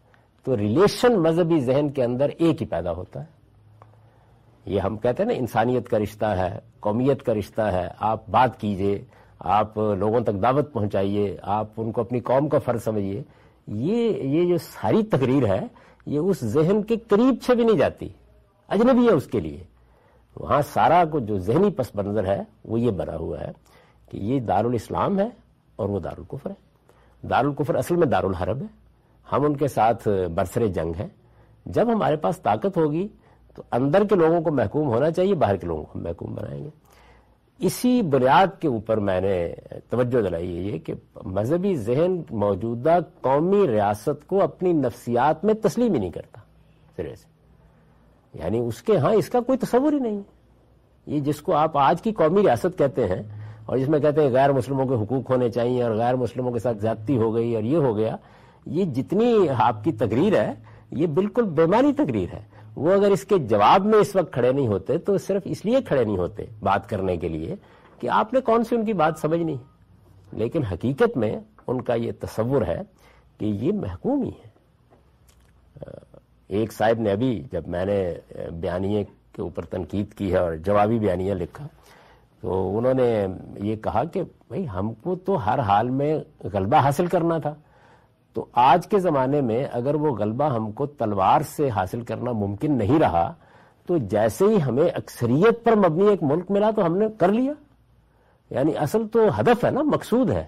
[0.43, 3.43] تو ریلیشن مذہبی ذہن کے اندر ایک ہی پیدا ہوتا ہے۔
[4.65, 8.59] یہ ہم کہتے ہیں نا، انسانیت کا رشتہ ہے، قومیت کا رشتہ ہے۔ آپ بات
[8.59, 9.05] کیجیے،
[9.39, 13.23] آپ لوگوں تک دعوت پہنچائیے، آپ ان کو اپنی قوم کا فرض سمجھیے۔
[13.67, 15.61] یہ یہ جو ساری تقریر ہے،
[16.05, 18.09] یہ اس ذہن کے قریب سے بھی نہیں جاتی۔
[18.69, 19.63] اجنبی ہے اس کے لیے۔
[20.35, 23.51] وہاں سارا کو جو ذہنی پس منظر ہے، وہ یہ بنا ہوا ہے۔
[24.13, 25.29] کہ یہ دارالاسلام ہے
[25.75, 26.55] اور وہ دارالکفر ہے۔
[27.27, 28.67] دارالکفر اصل میں دارالحرب ہے۔
[29.31, 31.07] ہم ان کے ساتھ برسر جنگ ہیں۔
[31.65, 33.07] جب ہمارے پاس طاقت ہوگی
[33.55, 36.69] تو اندر کے لوگوں کو محکوم ہونا چاہیے، باہر کے لوگوں کو محکوم بنائیں گے۔
[37.59, 39.53] اسی بنیاد کے اوپر میں نے
[39.89, 40.93] توجہ دلائی ہے یہ کہ
[41.25, 46.39] مذہبی ذہن موجودہ قومی ریاست کو اپنی نفسیات میں تسلیم ہی نہیں کرتا،
[46.95, 47.27] سرے سے۔
[48.43, 50.21] یعنی اس کے ہاں اس کا کوئی تصور ہی نہیں۔
[51.07, 54.29] یہ جس کو آپ آج کی قومی ریاست کہتے ہیں اور جس میں کہتے ہیں
[54.29, 57.63] غیر مسلموں کے حقوق ہونے چاہیے اور غیر مسلموں کے ساتھ زیادتی ہو گئی اور
[57.63, 58.15] یہ ہو گیا،
[58.65, 60.53] یہ جتنی آپ کی تقریر ہے،
[60.91, 62.41] یہ بالکل بےمانی تقریر ہے۔
[62.75, 65.81] وہ اگر اس کے جواب میں اس وقت کھڑے نہیں ہوتے، تو صرف اس لیے
[65.87, 67.55] کھڑے نہیں ہوتے بات کرنے کے لیے
[68.01, 69.55] کہ آپ نے کون سی ان کی بات سمجھنی
[70.31, 71.35] لیکن حقیقت میں
[71.67, 72.81] ان کا یہ تصور ہے
[73.37, 74.51] کہ یہ محکوم ہی ہے
[76.49, 78.01] ایک صاحب نے ابھی جب میں نے
[78.51, 79.03] بیانیے
[79.33, 81.67] کے اوپر تنقید کی ہے اور جوابی بیانیہ لکھا
[82.43, 83.25] تو انہوں نے
[83.55, 86.19] یہ کہا کہ بھائی ہم کو تو ہر حال میں
[86.53, 87.53] غلبہ حاصل کرنا تھا۔
[88.33, 92.77] تو آج کے زمانے میں اگر وہ غلبہ ہم کو تلوار سے حاصل کرنا ممکن
[92.77, 93.33] نہیں رہا،
[93.85, 97.53] تو جیسے ہی ہمیں اکثریت پر مبنی ایک ملک ملا تو ہم نے کر لیا۔
[98.49, 100.45] یعنی اصل تو ہدف ہے نا، مقصود ہے۔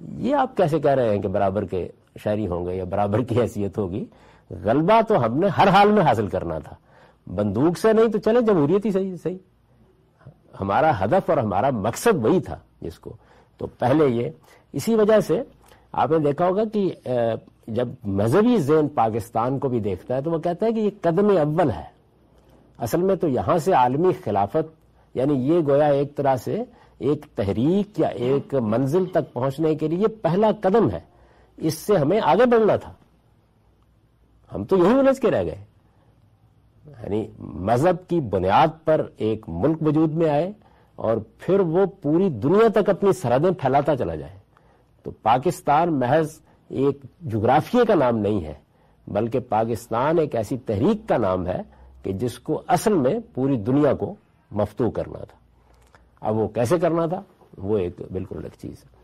[0.00, 1.88] یہ آپ کیسے کہہ رہے ہیں کہ برابر کے
[2.24, 4.04] شاعری ہوں گے یا برابر کی حیثیت ہوگی؟
[4.50, 6.76] غلبہ تو ہم نے ہر حال میں حاصل کرنا تھا۔
[7.34, 9.38] بندوق سے نہیں تو چلے، جمہوریت ہی صحیح صحیح۔
[10.60, 13.16] ہمارا ہدف اور ہمارا مقصد وہی تھا جس کو۔
[13.58, 14.30] تو پہلے یہ۔
[14.72, 15.42] اسی وجہ سے
[15.92, 16.94] آپ نے دیکھا ہوگا کہ
[17.66, 21.28] جب مذہبی ذہن پاکستان کو بھی دیکھتا ہے تو وہ کہتا ہے کہ یہ قدم
[21.28, 21.84] اول ہے۔
[22.78, 24.80] اصل میں تو یہاں سے عالمی خلافت
[25.14, 26.62] یعنی یہ گویا ایک طرح سے
[26.98, 31.00] ایک تحریک یا ایک منزل تک پہنچنے کے لیے پہلا قدم ہے۔
[31.56, 32.92] اس سے ہمیں آگے بڑھنا تھا۔
[34.54, 35.64] ہم تو یہی الجھ کے رہ گئے۔
[37.02, 40.52] یعنی مذہب کی بنیاد پر ایک ملک وجود میں آئے
[40.96, 44.38] اور پھر وہ پوری دنیا تک اپنی سرحدیں پھیلاتا چلا جائے۔
[45.02, 48.54] تو پاکستان محض ایک جغرافیے کا نام نہیں ہے،
[49.06, 51.60] بلکہ پاکستان ایک ایسی تحریک کا نام ہے
[52.02, 54.14] کہ جس کو اصل میں پوری دنیا کو
[54.50, 55.38] مفتو کرنا تھا۔
[56.20, 57.22] اب وہ کیسے کرنا تھا؟
[57.58, 58.98] وہ ایک بالکل الگ چیز ہے۔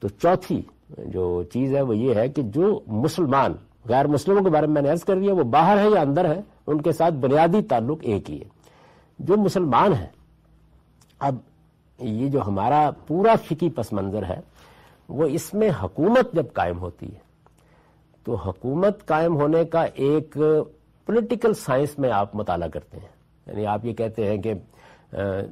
[0.00, 0.62] تو چوتھی
[0.98, 3.52] جو چیز ہے وہ یہ ہے کہ جو مسلمان
[3.88, 6.24] غیر مسلموں کے بارے میں میں نے عرض کر دیا، وہ باہر ہے یا اندر
[6.24, 8.48] ہے ان کے ساتھ بنیادی تعلق ایک ہی ہے۔
[9.18, 10.06] جو مسلمان ہیں،
[11.18, 11.34] اب
[11.98, 14.40] یہ جو ہمارا پورا فکی پس منظر ہے،
[15.08, 17.18] وہ اس میں حکومت جب قائم ہوتی ہے،
[18.24, 20.38] تو حکومت قائم ہونے کا ایک
[21.06, 23.08] پولیٹیکل سائنس میں آپ مطالعہ کرتے ہیں۔
[23.46, 24.54] یعنی آپ یہ کہتے ہیں کہ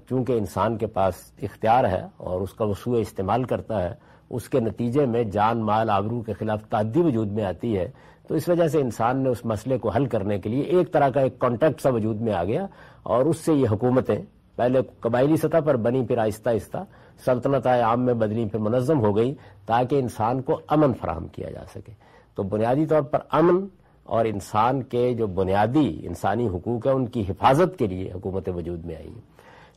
[0.08, 3.94] چونکہ انسان کے پاس اختیار ہے اور اس کا وسوع استعمال کرتا ہے،
[4.30, 7.90] اس کے نتیجے میں جان، مال، آبرو کے خلاف تعدی وجود میں آتی ہے
[8.32, 11.08] تو اس وجہ سے انسان نے اس مسئلے کو حل کرنے کے لیے ایک طرح
[11.08, 12.66] کا ایک کانٹیکٹ سا وجود میں آ گیا
[13.02, 14.18] اور اس سے یہ حکومتیں
[14.56, 16.78] پہلے قبائلی سطح پر بنی پھر آہستہ آہستہ
[17.24, 19.34] سلطنت عام میں بدلی پھر منظم ہو گئی
[19.66, 21.92] تاکہ انسان کو امن فراہم کیا جا سکے۔
[22.34, 23.66] تو بنیادی طور پر امن
[24.04, 28.84] اور انسان کے جو بنیادی انسانی حقوق ہیں ان کی حفاظت کے لیے حکومتیں وجود
[28.84, 29.14] میں آئی۔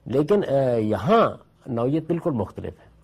[0.06, 0.42] لیکن
[0.80, 1.30] یہاں
[1.68, 2.96] نوعیت بالکل مختلف ہے۔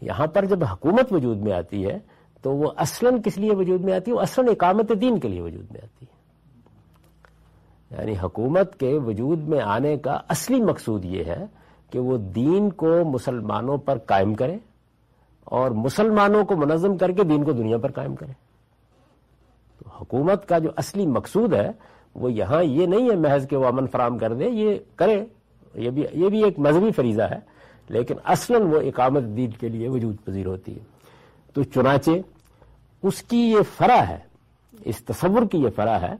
[0.00, 1.98] یہاں پر جب حکومت وجود میں آتی ہے
[2.42, 5.40] تو وہ اصلاً کس لیے وجود میں آتی ہے؟ وہ اصلاً اقامت دین کے لیے
[5.40, 6.18] وجود میں آتی ہے۔
[7.90, 11.46] یعنی حکومت کے وجود میں آنے کا اصلی مقصود یہ ہے
[11.90, 14.56] کہ وہ دین کو مسلمانوں پر قائم کرے
[15.44, 18.32] اور مسلمانوں کو منظم کر کے دین کو دنیا پر قائم کرے۔
[19.78, 21.70] تو حکومت کا جو اصلی مقصود ہے،
[22.14, 25.24] وہ یہاں یہ نہیں ہے محض کہ وہ امن فراہم کر دے، یہ کرے۔
[25.74, 27.38] یہ بھی یہ بھی ایک مذہبی فریضہ ہے،
[27.88, 30.97] لیکن اصلاً وہ اقامت دین کے لیے وجود پذیر ہوتی ہے۔
[31.54, 32.10] تو چنانچہ
[33.02, 34.18] اس کی یہ فرا ہے،
[34.84, 36.12] اس تصور کی یہ فرا ہے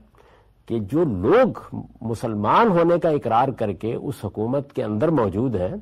[0.65, 5.75] کہ جو لوگ مسلمان ہونے کا اقرار کر کے اس حکومت کے اندر موجود ہیں،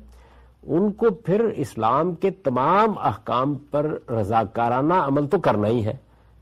[0.62, 5.96] ان کو پھر اسلام کے تمام احکام پر رضاکارانہ عمل تو کرنا ہی ہے۔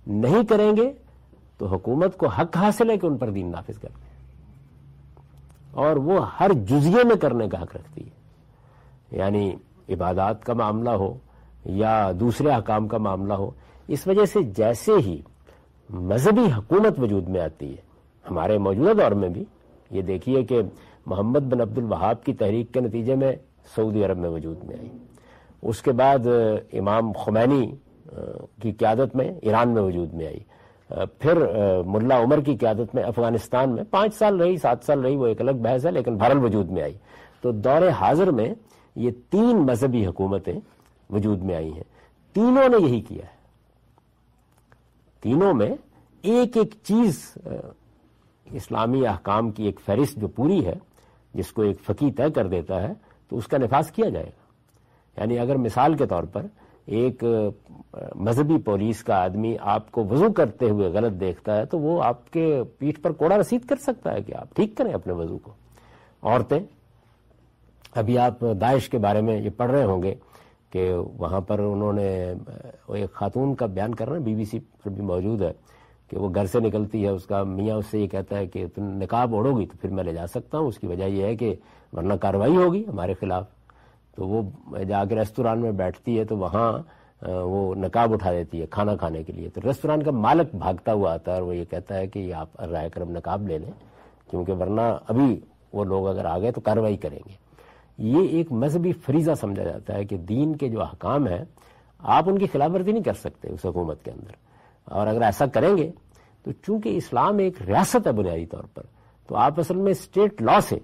[0.07, 0.93] نہیں کریں گے
[1.59, 4.07] تو حکومت کو حق حاصل ہے کہ ان پر دین نافذ کر دیں
[5.71, 8.17] اور وہ ہر جزیے میں کرنے کا حق رکھتی ہے۔
[9.19, 9.53] یعنی
[9.89, 11.15] عبادات کا معاملہ ہو
[11.69, 13.51] یا دوسرے حکام کا معاملہ ہو،
[13.89, 15.21] اس وجہ سے جیسے ہی
[15.91, 17.81] مذہبی حکومت وجود میں آتی ہے،
[18.31, 19.45] ہمارے موجودہ دور میں بھی،
[19.91, 20.61] یہ دیکھیے کہ
[21.07, 23.33] محمد بن عبد الوہاب کی تحریک کے نتیجے میں
[23.77, 24.89] سعودی عرب میں وجود میں آئی۔
[25.63, 26.27] اس کے بعد
[26.73, 27.71] امام خمینی
[28.63, 30.41] کی قیادت میں ایران میں وجود میں آئی۔
[31.19, 31.37] پھر
[31.87, 35.41] ملا عمر کی قیادت میں افغانستان میں۔ پانچ سال رہی، سات سال رہی، وہ ایک
[35.41, 36.97] الگ بحث ہے، لیکن بھرل وجود میں آئی۔
[37.41, 38.55] تو دور حاضر میں
[38.97, 40.59] یہ تین مذہبی حکومتیں
[41.11, 41.85] وجود میں آئی ہیں۔
[42.33, 43.35] تینوں نے یہی کیا ہے۔
[45.21, 45.71] تینوں میں
[46.23, 47.35] ایک ایک چیز
[48.45, 50.75] اسلامی احکام کی ایک فہرست جو پوری ہے،
[51.35, 52.93] جس کو ایک فقی طے کر دیتا ہے،
[53.29, 56.47] تو اس کا نفاذ کیا جائے گا۔ یعنی اگر مثال کے طور پر
[56.87, 57.25] ایک
[58.15, 62.31] مذہبی پولیس کا آدمی آپ کو وضو کرتے ہوئے غلط دیکھتا ہے، تو وہ آپ
[62.31, 65.53] کے پیٹھ پر کوڑا رسید کر سکتا ہے کہ آپ ٹھیک کریں اپنے وضو کو۔
[66.23, 66.61] عورتیں،
[67.95, 70.15] ابھی آپ داعش کے بارے میں یہ پڑھ رہے ہوں گے
[70.77, 72.09] کہ وہاں پر انہوں نے
[72.95, 75.53] ایک خاتون کا بیان کر رہے ہیں، بی بی سی پر بھی موجود ہے،
[76.11, 78.67] کہ وہ گھر سے نکلتی ہے، اس کا میاں اس سے یہ کہتا ہے کہ
[78.75, 81.25] تم نکاب اوڑو گی تو پھر میں لے جا سکتا ہوں، اس کی وجہ یہ
[81.25, 81.55] ہے کہ
[81.93, 83.45] ورنہ کاروائی ہوگی ہمارے خلاف۔
[84.17, 84.43] تو وہ
[84.89, 86.71] جا کے ریستوران میں بیٹھتی ہے تو وہاں
[87.23, 91.13] وہ نکاب اٹھا دیتی ہے کھانا کھانے کے لیے۔ تو ریستوران کا مالک بھاگتا ہوا
[91.13, 93.73] آتا ہے اور وہ یہ کہتا ہے کہ آپ رائے کرم نکاب لے لیں،
[94.31, 95.41] کیونکہ ورنہ ابھی
[95.73, 97.35] وہ لوگ اگر آ گئے تو کاروائی کریں گے۔
[97.99, 101.45] یہ ایک مذہبی فریضہ سمجھا جاتا ہے کہ دین کے جو احکام ہیں،
[101.99, 104.33] آپ ان کی خلاف ورزی نہیں کر سکتے اس حکومت کے اندر۔
[104.85, 105.93] اور اگر ایسا کریں گے،
[106.43, 108.83] تو چونکہ اسلام ایک ریاست ہے بنیادی طور پر،
[109.27, 110.79] تو آپ اصل میں اسٹیٹ لا سے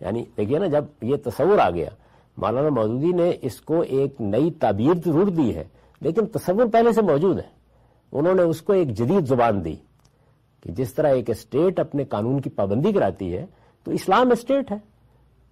[0.00, 1.88] یعنی دیکھیے نا، جب یہ تصور آ گیا،
[2.36, 5.64] مولانا مودودی نے اس کو ایک نئی تعبیر ضرور دی ہے،
[6.00, 7.62] لیکن تصور پہلے سے موجود ہے۔
[8.12, 9.74] انہوں نے اس کو ایک جدید زبان دی
[10.62, 13.46] کہ جس طرح ایک اسٹیٹ اپنے قانون کی پابندی کراتی ہے،
[13.84, 14.91] تو اسلام اسٹیٹ ہے۔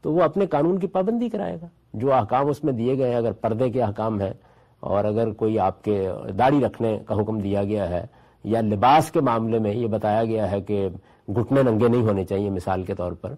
[0.03, 3.17] تو وہ اپنے قانون کی پابندی کرائے گا۔ جو احکام اس میں دیے گئے ہیں،
[3.17, 4.33] اگر پردے کے احکام ہیں،
[4.81, 8.07] اور اگر کوئی آپ کے داڑھی رکھنے کا حکم دیا گیا ہے،
[8.45, 10.89] یا لباس کے معاملے میں یہ بتایا گیا ہے کہ
[11.29, 13.35] گھٹنے ننگے نہیں ہونے چاہیے مثال کے طور پر،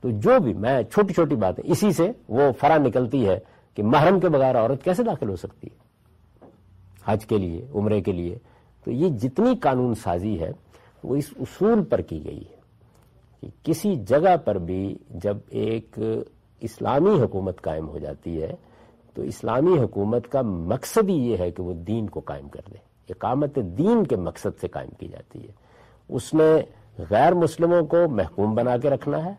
[0.00, 3.38] تو جو بھی، میں چھوٹی چھوٹی باتیں، اسی سے وہ فرا نکلتی ہے
[3.74, 5.82] کہ محرم کے بغیر عورت کیسے داخل ہو سکتی ہے؟
[7.04, 8.38] حج کے لیے، عمرے کے لیے۔
[8.84, 10.50] تو یہ جتنی قانون سازی ہے،
[11.04, 12.61] وہ اس اصول پر کی گئی ہے۔
[13.42, 15.98] کہ کسی جگہ پر بھی جب ایک
[16.60, 18.54] اسلامی حکومت قائم ہو جاتی ہے،
[19.14, 22.78] تو اسلامی حکومت کا مقصد ہی یہ ہے کہ وہ دین کو قائم کر دے۔
[23.10, 25.52] اقامت دین کے مقصد سے قائم کی جاتی ہے۔
[26.08, 26.58] اس میں
[27.10, 29.34] غیر مسلموں کو محکوم بنا کے رکھنا ہے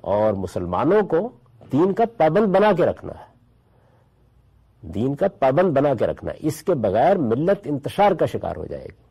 [0.00, 1.30] اور مسلمانوں کو
[1.72, 3.34] دین کا پابند بنا کے رکھنا ہے۔
[4.88, 8.66] دین کا پابند بنا کے رکھنا ہے۔ اس کے بغیر ملت انتشار کا شکار ہو
[8.66, 9.04] جائے گی۔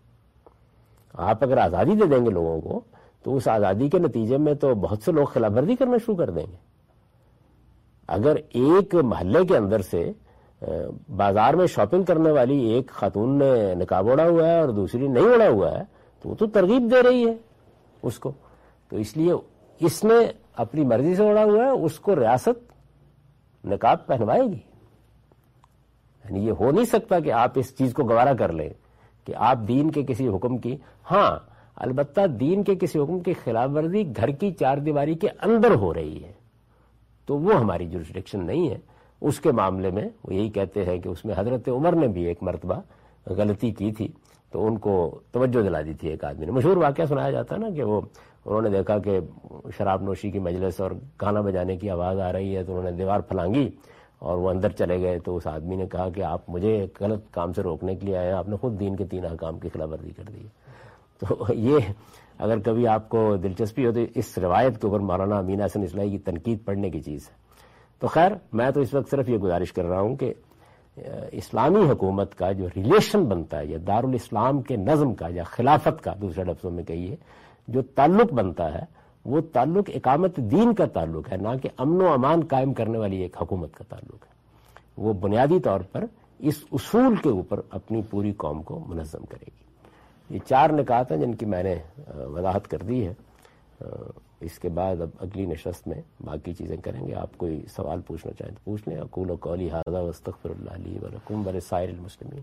[1.13, 2.81] آپ اگر آزادی دے دیں گے لوگوں کو
[3.23, 6.29] تو اس آزادی کے نتیجے میں تو بہت سے لوگ خلاف ورزی کرنا شروع کر
[6.29, 6.57] دیں گے۔
[8.07, 10.11] اگر ایک محلے کے اندر سے
[11.15, 15.25] بازار میں شاپنگ کرنے والی ایک خاتون نے نکاب اڑا ہوا ہے اور دوسری نہیں
[15.25, 15.83] اڑا ہوا ہے،
[16.21, 17.33] تو وہ تو ترغیب دے رہی ہے
[18.03, 18.31] اس کو۔
[18.89, 19.33] تو اس لیے
[19.79, 20.13] اس نے
[20.55, 22.73] اپنی مرضی سے اڑا ہوا ہے، اس کو ریاست
[23.65, 24.59] نکاب پہنوائے گی۔
[26.25, 28.69] یعنی یہ ہو نہیں سکتا کہ آپ اس چیز کو گوارا کر لیں
[29.25, 30.77] کہ آپ دین کے کسی حکم کی
[31.11, 35.75] ہاں البتہ دین کے کسی حکم کی خلاف ورزی گھر کی چار دیواری کے اندر
[35.75, 36.31] ہو رہی ہے،
[37.27, 38.77] تو وہ ہماری جورسڈکشن نہیں ہے۔
[39.21, 42.25] اس کے معاملے میں وہ یہی کہتے ہیں کہ اس میں حضرت عمر نے بھی
[42.25, 42.79] ایک مرتبہ
[43.27, 44.07] غلطی کی تھی،
[44.51, 47.59] تو ان کو توجہ دلا دی تھی ایک آدمی نے۔ مشہور واقعہ سنایا جاتا ہے
[47.59, 48.01] نا کہ وہ،
[48.45, 49.19] انہوں نے دیکھا کہ
[49.77, 52.97] شراب نوشی کی مجلس اور گانا بجانے کی آواز آ رہی ہے، تو انہوں نے
[52.97, 53.69] دیوار پھلانگی
[54.19, 57.53] اور وہ اندر چلے گئے۔ تو اس آدمی نے کہا کہ آپ مجھے غلط کام
[57.53, 59.89] سے روکنے کے لیے آئے ہیں، آپ نے خود دین کے تین حکام کی خلاف
[59.89, 60.62] ورزی کر دی ہے۔
[61.29, 61.77] تو یہ
[62.37, 66.09] اگر کبھی آپ کو دلچسپی ہو تو اس روایت کے اوپر مولانا امین حسن اسلائی
[66.09, 67.35] کی تنقید پڑھنے کی چیز ہے۔
[67.99, 70.33] تو خیر، میں تو اس وقت صرف یہ گزارش کر رہا ہوں کہ
[71.31, 76.13] اسلامی حکومت کا جو ریلیشن بنتا ہے یا دارالاسلام کے نظم کا یا خلافت کا،
[76.21, 77.15] دوسرے لفظوں میں کہیے،
[77.67, 78.85] جو تعلق بنتا ہے،
[79.25, 83.17] وہ تعلق اقامت دین کا تعلق ہے، نہ کہ امن و امان قائم کرنے والی
[83.17, 84.33] ایک حکومت کا تعلق ہے۔
[84.97, 86.05] وہ بنیادی طور پر
[86.39, 89.72] اس اصول کے اوپر اپنی پوری قوم کو منظم کرے گی۔
[90.29, 91.75] یہ چار نکات ہیں جن کی میں نے
[92.15, 93.13] وضاحت کر دی ہے
[94.39, 98.33] اس کے بعد اب اگلی نشست میں باقی چیزیں کریں گے۔ آپ کوئی سوال پوچھنا
[98.33, 102.41] چاہیں تو پوچھ لیں۔ اقول و قولی حاضہ وسطر اللہ علیہ ورکم بر سائر المسلمین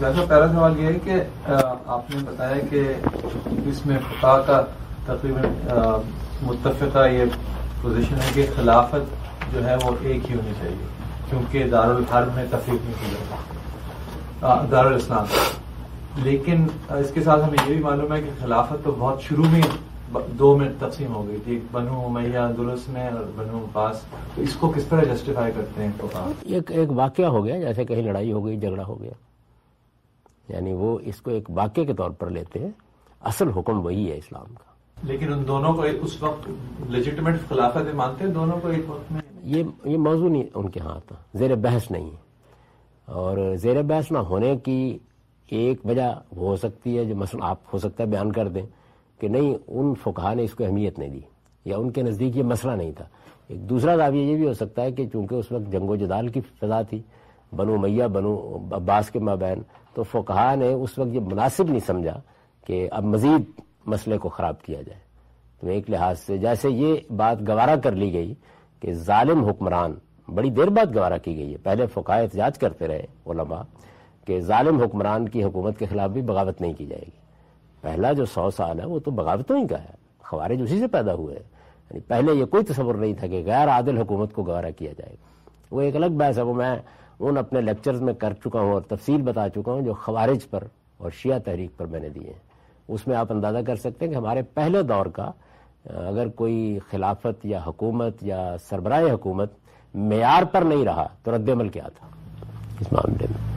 [0.00, 1.14] جیسا پہلا سوال یہ ہے کہ
[1.86, 2.82] آپ نے بتایا کہ
[3.70, 4.60] اس میں فقہ کا
[5.06, 5.44] تقریباً
[6.42, 7.24] متفقہ یہ
[7.82, 10.86] پوزیشن ہے کہ خلافت جو ہے وہ ایک ہی ہونی چاہیے،
[11.30, 15.26] کیونکہ دارالحرب میں تفریح نہیں کی جاتا دارالاسلام۔
[16.24, 16.66] لیکن
[16.98, 19.62] اس کے ساتھ ہمیں یہ بھی معلوم ہے کہ خلافت تو بہت شروع میں
[20.38, 24.00] دو میں تقسیم ہو گئی تھی، بنو میاں درست میں اور بنو پاس
[24.34, 25.90] تو اس کو کس طرح جسٹیفائی کرتے ہیں
[26.46, 29.12] ایک ایک واقعہ ہو گیا، جیسے کہیں لڑائی ہو گئی، جھگڑا ہو گیا۔
[30.50, 32.70] یعنی وہ اس کو ایک واقعے کے طور پر لیتے ہیں
[33.20, 34.70] اصل حکم وہی ہے اسلام کا۔
[35.02, 36.50] لیکن ان دونوں کو اس وقت
[36.90, 40.80] لیجیٹمیٹ خلافت مانتے ہیں دونوں کو ایک وقت میں؟ یہ یہ موضوع نہیں ان کے
[40.80, 42.30] ہاتھ زیر بحث نہیں ہے۔
[43.06, 44.98] اور زیر بحث نہ ہونے کی
[45.50, 48.66] ایک وجہ ہو سکتی ہے جو مثلا آپ ہو سکتا ہے بیان کر دیں
[49.20, 51.20] کہ نہیں ان فقہ نے اس کو اہمیت نہیں دی
[51.64, 53.04] یا ان کے نزدیک یہ مسئلہ نہیں تھا۔
[53.48, 56.28] ایک دوسرا دعویہ یہ بھی ہو سکتا ہے کہ چونکہ اس وقت جنگ و جدال
[56.28, 57.02] کی فضا تھی
[57.56, 59.62] بنو میاں، بنو عباس کے مابین۔
[59.94, 62.20] تو فقہ نے اس وقت یہ مناسب نہیں سمجھا
[62.66, 65.00] کہ اب مزید مسئلے کو خراب کیا جائے۔
[65.60, 68.34] تو ایک لحاظ سے جیسے یہ بات گوارا کر لی گئی
[68.80, 69.94] کہ ظالم حکمران،
[70.34, 73.62] بڑی دیر بعد گوارا کی گئی ہے۔ پہلے فقہ احتجاج کرتے رہے علماء
[74.24, 77.20] کہ ظالم حکمران کی حکومت کے خلاف بھی بغاوت نہیں کی جائے گی۔
[77.80, 81.14] پہلا جو سو سال ہے وہ تو بغاوتوں ہی کا ہے۔ خوارج اسی سے پیدا
[81.14, 84.92] ہوئے یعنی پہلے یہ کوئی تصور نہیں تھا کہ غیر عادل حکومت کو گوارا کیا
[84.98, 85.16] جائے۔
[85.70, 86.76] وہ ایک الگ بحث ہے، وہ میں
[87.20, 90.64] ان اپنے لیکچرز میں کر چکا ہوں اور تفصیل بتا چکا ہوں جو خوارج پر
[90.96, 92.38] اور شیعہ تحریک پر میں نے دیے ہیں۔
[92.88, 95.30] اس میں آپ اندازہ کر سکتے ہیں کہ ہمارے پہلے دور کا
[96.06, 99.52] اگر کوئی خلافت یا حکومت یا سربراہ حکومت
[99.94, 102.06] معیار پر نہیں رہا تو رد عمل کیا تھا
[102.80, 103.48] اس معاملے میں؟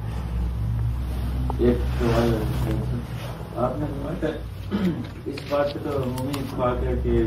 [3.57, 3.85] آپ نے
[5.25, 7.21] اس بات پہ تو عمومی اتفاق ہے کہ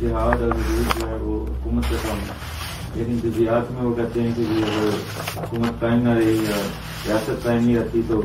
[0.00, 0.52] جہاد اور
[0.98, 2.61] جو ہے وہ حکومت کا کام ہے۔
[2.94, 4.88] لیکن جزیات میں وہ کہتے ہیں کہ اگر
[5.36, 6.56] حکومت قائم نہ رہی یا
[7.06, 8.22] ریاست قائم نہیں رہتی تو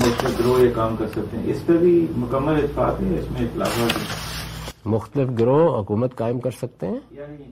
[0.00, 3.40] مختلف گروہ یہ کام کر سکتے ہیں۔ اس پہ بھی مکمل اتفاق ہے اس میں
[3.40, 7.44] اطلاعات مختلف گروہ حکومت قائم کر سکتے ہیں؟ یعنی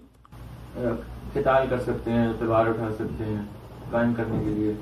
[1.33, 3.43] قتال کر سکتے ہیں تلوار اٹھا سکتے ہیں
[3.91, 4.73] قائم کرنے کے لیے۔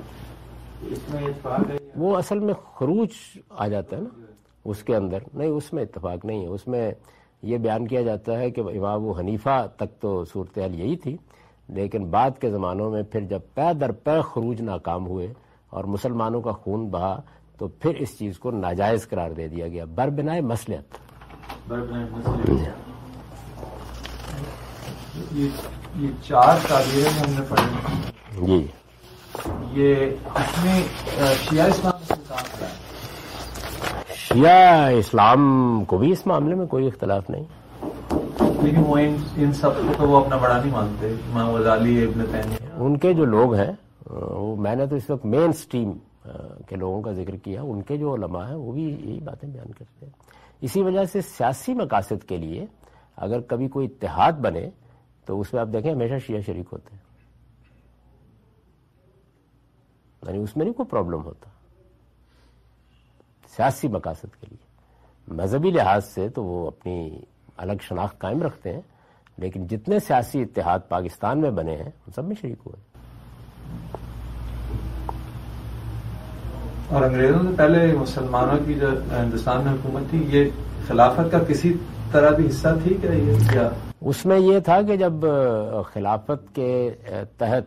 [0.91, 3.07] اس میں اتفاق ہے۔ وہ اصل میں خروج
[3.49, 4.21] آ جاتا ہے نا
[4.65, 6.91] اس کے اندر۔ نہیں اس میں اتفاق نہیں ہے۔ اس میں
[7.43, 11.15] یہ بیان کیا جاتا ہے کہ امام و حنیفہ تک تو صورتحال یہی تھی
[11.69, 15.27] لیکن بعد کے زمانوں میں پھر جب پے در پے خروج ناکام ہوئے
[15.71, 17.15] اور مسلمانوں کا خون بہا
[17.57, 20.97] تو پھر اس چیز کو ناجائز قرار دے دیا گیا۔ بر بنائے مسلط
[25.95, 28.67] یہ چار تعبیریں ہم نے پڑھی جی۔
[29.73, 30.09] یہ
[31.39, 32.13] شیعہ اسلام سے
[34.33, 37.43] شیعہ اسلام کو بھی اس معاملے میں کوئی اختلاف نہیں۔
[38.63, 38.97] لیکن وہ
[39.35, 43.13] ان سب کو تو وہ اپنا بڑا نہیں مانتے۔ امام غزالی ابن تیمیہ۔ ان کے
[43.13, 43.71] جو لوگ ہیں
[44.09, 45.91] وہ میں نے تو اس وقت مین سٹریم
[46.67, 49.71] کے لوگوں کا ذکر کیا۔ ان کے جو علماء ہیں وہ بھی یہی باتیں بیان
[49.71, 50.13] کرتے ہیں۔
[50.61, 52.65] اسی وجہ سے سیاسی مقاصد کے لیے
[53.17, 54.69] اگر کبھی کوئی اتحاد بنے
[55.25, 57.03] تو اس میں آپ دیکھیں ہمیشہ شیعہ شریک ہوتے ہیں۔
[60.27, 61.49] یعنی اس میں نہیں کوئی پرابلم ہوتا۔
[63.55, 64.69] سیاسی مقاصد کے لیے۔
[65.33, 67.19] مذہبی لحاظ سے تو وہ اپنی
[67.57, 68.81] الگ شناخت قائم رکھتے ہیں
[69.37, 72.89] لیکن جتنے سیاسی اتحاد پاکستان میں بنے ہیں ان سب میں شریک ہوئے۔
[76.89, 78.89] اور انگریزوں سے پہلے مسلمانوں کی جو
[79.23, 80.49] ہندوستان میں حکومت تھی یہ
[80.87, 81.73] خلافت کا کسی
[82.11, 83.69] طرح بھی حصہ تھی کیا یہ کیا
[84.01, 85.13] اس میں یہ تھا کہ جب
[85.93, 86.95] خلافت کے
[87.37, 87.63] تحت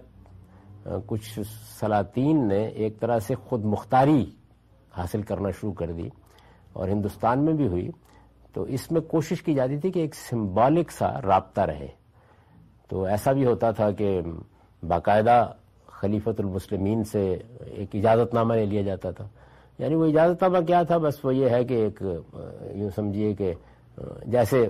[1.07, 1.39] کچھ
[1.81, 4.25] سلاطین نے ایک طرح سے خود مختاری
[4.93, 6.09] حاصل کرنا شروع کر دی
[6.73, 7.91] اور ہندوستان میں بھی ہوئی
[8.53, 11.89] تو اس میں کوشش کی جاتی تھی کہ ایک سمبولک سا رابطہ رہے۔
[12.89, 14.21] تو ایسا بھی ہوتا تھا کہ
[14.89, 15.51] باقاعدہ
[15.87, 19.29] خلیفت المسلمین سے ایک اجازت نامہ لے لیا جاتا تھا۔
[19.79, 22.03] یعنی وہ اجازت نامہ کیا تھا؟ بس وہ یہ ہے کہ ایک،
[22.75, 23.55] یوں سمجھیے کہ،
[24.27, 24.69] جیسے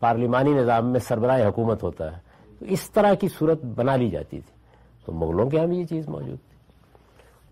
[0.00, 2.20] پارلیمانی نظام میں سربراہ حکومت ہوتا ہے،
[2.58, 4.58] تو اس طرح کی صورت بنا لی جاتی تھی۔
[5.06, 6.47] تو مغلوں کے یہاں بھی یہ چیز موجود تھی۔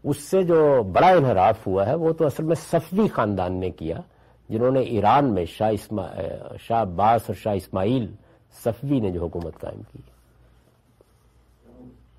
[0.07, 3.97] اس سے جو بڑا انحراف ہوا ہے، وہ تو اصل میں صفوی خاندان نے کیا،
[4.49, 6.07] جنہوں نے ایران میں شاہ اسما،
[6.61, 8.07] شاہ عباس اور شاہ اسماعیل
[8.65, 9.99] صفوی نے جو حکومت قائم کی۔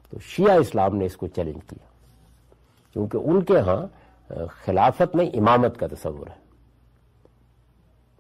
[0.10, 1.88] تو شیعہ اسلام نے اس کو چیلنج کیا۔
[2.94, 3.86] کیونکہ ان کے ہاں
[4.66, 6.48] خلافت میں امامت کا تصور ہے۔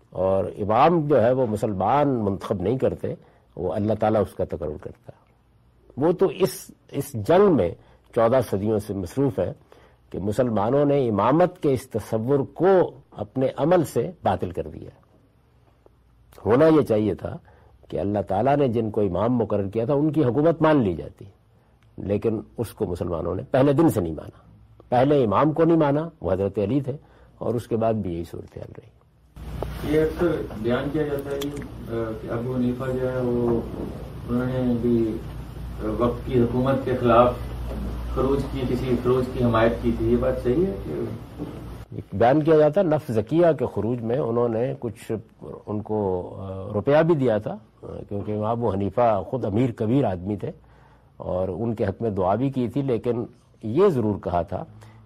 [0.10, 3.08] اور امام جو ہے، وہ مسلمان منتخب نہیں کرتے،
[3.56, 5.28] وہ اللہ تعالیٰ اس کا تقرر کرتا ہے۔
[5.98, 7.70] وہ تو اس اس جنگ میں
[8.18, 9.52] چودہ صدیوں سے مصروف ہے
[10.10, 14.90] کہ مسلمانوں نے امامت کے اس تصور کو اپنے عمل سے باطل کر دیا
[16.46, 17.38] ہونا یہ چاہیے تھا
[17.88, 20.96] کہ اللہ تعالیٰ نے جن کو امام مقرر کیا تھا، ان کی حکومت مان لی
[20.96, 21.26] جاتی۔
[21.98, 24.40] لیکن اس کو مسلمانوں نے پہلے دن سے نہیں مانا۔
[24.90, 26.98] پہلے امام کو نہیں مانا، وہ حضرت علی تھے،
[27.38, 30.28] اور اس کے بعد بھی یہی صورتحال رہی۔ یہ اکثر
[30.62, 31.40] بیان کیا جاتا ہے
[32.22, 33.62] کہ ابو حنیفہ جو ہے، وہ
[34.30, 35.18] انہوں نے بھی
[35.84, 37.36] وقت کی حکومت کے خلاف
[38.18, 42.58] خروج کی، کسی خروج کی حمایت کی تھی، یہ بات صحیح ہے کہ بیان کیا
[42.58, 45.12] جاتا نف ذکیہ کے خروج میں انہوں نے کچھ
[45.66, 46.00] ان کو
[46.74, 47.56] روپیہ بھی دیا تھا
[48.10, 50.52] کیونکہ وہاں وہ حنیفہ خود امیر کبیر آدمی تھے
[51.30, 53.24] اور ان کے حق میں دعا بھی کی تھی، لیکن
[53.64, 54.64] یہ ضرور کہا تھا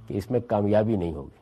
[0.07, 1.39] کہ اس میں کامیابی نہیں ہوگی۔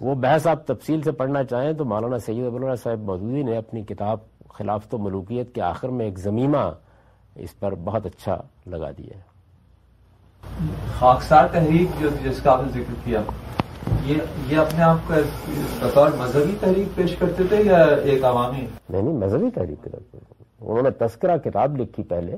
[0.00, 3.82] وہ بحث آپ تفصیل سے پڑھنا چاہیں تو مولانا سید ابواللہ صاحب مودودی نے اپنی
[3.88, 4.18] کتاب
[4.58, 6.70] خلافت و ملوکیت کے آخر میں ایک زمینہ
[7.34, 9.28] اس پر بہت اچھا لگا دیا ہے۔
[10.98, 13.20] خاکسار تحریک جو جس کا آپ نے ذکر کیا
[14.46, 15.14] یہ اپنے آپ کو
[15.80, 19.88] بطور مذہبی تحریک پیش کرتے تھے یا ایک عوامی؟ نہیں نہیں مذہبی تحریک
[20.60, 22.36] انہوں نے تذکرہ کتاب لکھی پہلے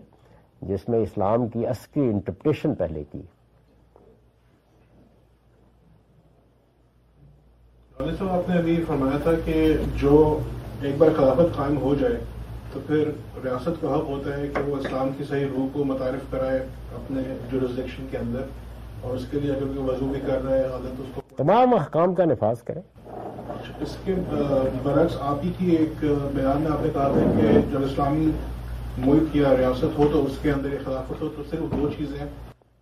[0.62, 3.22] جس میں اسلام کی اصلی انٹرپریشن پہلے کی۔
[8.18, 10.38] صاحب آپ نے ابھی فرمایا تھا کہ جو
[10.80, 12.20] ایک بار خلافت قائم ہو جائے
[12.72, 13.10] تو پھر
[13.44, 16.58] ریاست کا حق ہوتا ہے کہ وہ اسلام کی صحیح روح کو متعارف کرائے
[16.94, 18.42] اپنے جورسڈکشن کے اندر
[19.00, 21.74] اور اس کے لیے اگر کوئی وضو بھی کر رہا ہے عادت اس کو تمام
[21.74, 22.80] احکام کا نفاذ کرے
[23.80, 24.14] اس کے
[24.82, 26.04] برعکس آپ ہی کی ایک
[26.34, 28.30] بیان میں آپ نے کہا تھا کہ جب اسلامی
[28.98, 32.26] ملک یا ریاست ہو تو اس کے اندر خلافت ہو تو صرف دو چیزیں ہیں۔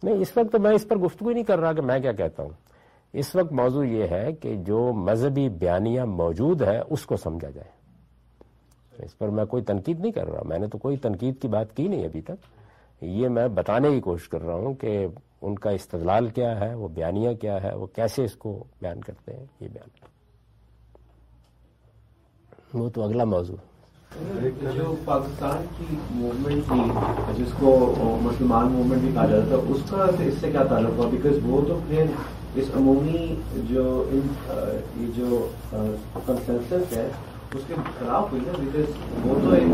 [0.03, 2.43] نہیں اس وقت تو میں اس پر گفتگو نہیں کر رہا کہ میں کیا کہتا
[2.43, 2.51] ہوں۔
[3.13, 7.80] اس وقت موضوع یہ ہے کہ جو مذہبی بیانیہ موجود ہے اس کو سمجھا جائے۔
[9.05, 11.77] اس پر میں کوئی تنقید نہیں کر رہا۔ میں نے تو کوئی تنقید کی بات
[11.77, 12.61] کی نہیں ابھی تک۔
[13.01, 15.07] یہ میں بتانے کی کوشش کر رہا ہوں کہ
[15.43, 19.37] ان کا استدلال کیا ہے، وہ بیانیہ کیا ہے وہ کیسے اس کو بیان کرتے
[19.37, 19.89] ہیں، یہ بیان۔
[22.75, 23.57] وہ تو اگلا موضوع۔
[24.77, 26.91] جو پاکستان کی موومنٹ تھی،
[27.45, 31.09] جس کو مسلمان موومنٹ بھی کہا جاتا تھا، اس کا اس سے کیا تعلق ہوا؟
[31.11, 32.05] بیکاز وہ تو پھر
[32.55, 34.05] اس عمومی جو
[34.97, 35.49] یہ جو
[36.27, 37.09] کنسنسس ہے
[37.55, 38.95] اس کے خلاف ہوئی نا بیکاز
[39.25, 39.65] وہ تو ایک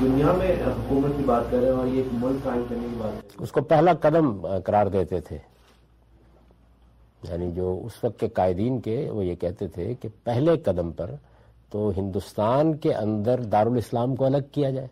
[0.00, 2.94] دنیا میں حکومت کی بات کر رہے ہیں اور یہ ایک ملک قائم کرنے کی
[2.98, 5.38] بات اس کو پہلا قدم قرار دیتے تھے۔
[7.28, 11.10] یعنی جو اس وقت کے قائدین کے، وہ یہ کہتے تھے کہ پہلے قدم پر
[11.70, 14.88] تو ہندوستان کے اندر دارالاسلام کو الگ کیا جائے۔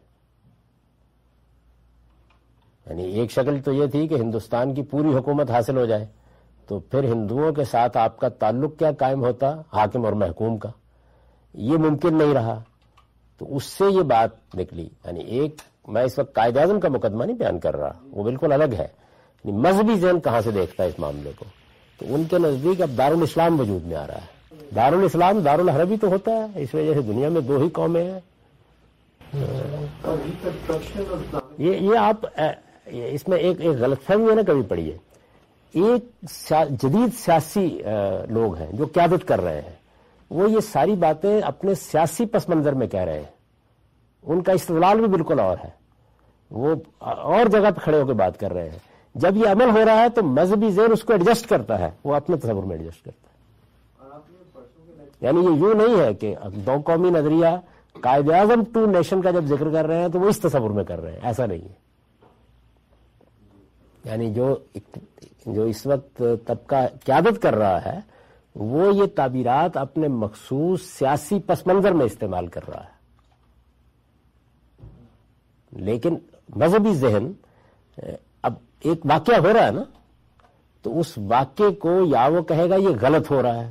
[2.87, 6.07] یعنی ایک شکل تو یہ تھی کہ ہندوستان کی پوری حکومت حاصل ہو جائے۔
[6.67, 10.69] تو پھر ہندوؤں کے ساتھ آپ کا تعلق کیا قائم ہوتا؟ حاکم اور محکوم کا۔
[11.57, 12.63] یہ ممکن نہیں رہا۔
[13.39, 15.57] تو اس سے یہ بات نکلی۔ یعنی ایک،
[15.89, 18.89] میں اس وقت قائد اعظم کا مقدمہ نہیں بیان کر رہا۔ وہ بالکل الگ ہے۔
[19.45, 21.45] یعنی مذہبی ذہن کہاں سے دیکھتا ہے اس معاملے کو؟
[21.99, 24.37] تو ان کے نزدیک اب دارالاسلام وجود میں آ رہا ہے۔
[24.75, 28.21] دارالاسلام دارالحربی تو ہوتا ہے۔ اس وجہ سے دنیا میں دو ہی قومیں ہیں۔
[31.59, 32.27] یہ یہ آپ
[32.87, 34.99] اس میں ایک ایک غلط فہمی ہے نا، کبھی پڑھی ہے۔
[35.73, 36.05] ایک
[36.71, 37.83] جدید سیاسی
[38.29, 39.76] لوگ ہیں جو قیادت کر رہے ہیں۔
[40.31, 43.37] وہ یہ ساری باتیں اپنے سیاسی پس منظر میں کہہ رہے ہیں۔
[44.23, 45.71] ان کا استدلال بھی بالکل اور ہے۔
[46.51, 48.79] وہ اور جگہ پہ کھڑے ہو کے بات کر رہے ہیں۔
[49.15, 52.15] جب یہ عمل ہو رہا ہے تو مذہبی زیر اس کو ایڈجسٹ کرتا ہے۔ وہ
[52.15, 53.27] اپنے تصور میں ایڈجسٹ کرتا ہے۔
[55.21, 56.35] یعنی یہ یوں نہیں ہے کہ
[56.67, 57.47] دو قومی نظریہ
[58.01, 60.85] قائد اعظم ٹو نیشن کا جب ذکر کر رہے ہیں تو وہ اس تصور میں
[60.85, 61.87] کر رہے ہیں۔ ایسا نہیں ہے۔
[64.05, 64.57] یعنی جو
[65.47, 68.16] جو اس وقت طبقہ قیادت کر رہا ہے
[68.59, 72.95] وہ یہ تعبیرات اپنے مخصوص سیاسی پس منظر میں استعمال کر رہا ہے۔
[75.73, 76.15] لیکن
[76.57, 77.33] مذہبی ذہن،
[78.43, 79.83] اب ایک واقعہ ہو رہا ہے نا،
[80.83, 83.71] تو اس واقعے کو یا وہ کہے گا یہ غلط ہو رہا ہے،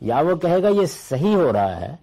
[0.00, 1.96] یا وہ کہے گا یہ صحیح ہو رہا ہے،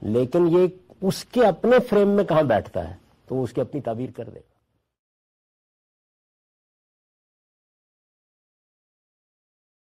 [0.00, 0.66] لیکن یہ
[1.00, 2.94] اس کے اپنے فریم میں کہاں بیٹھتا ہے،
[3.26, 4.51] تو اس کی اپنی تعبیر کر دے۔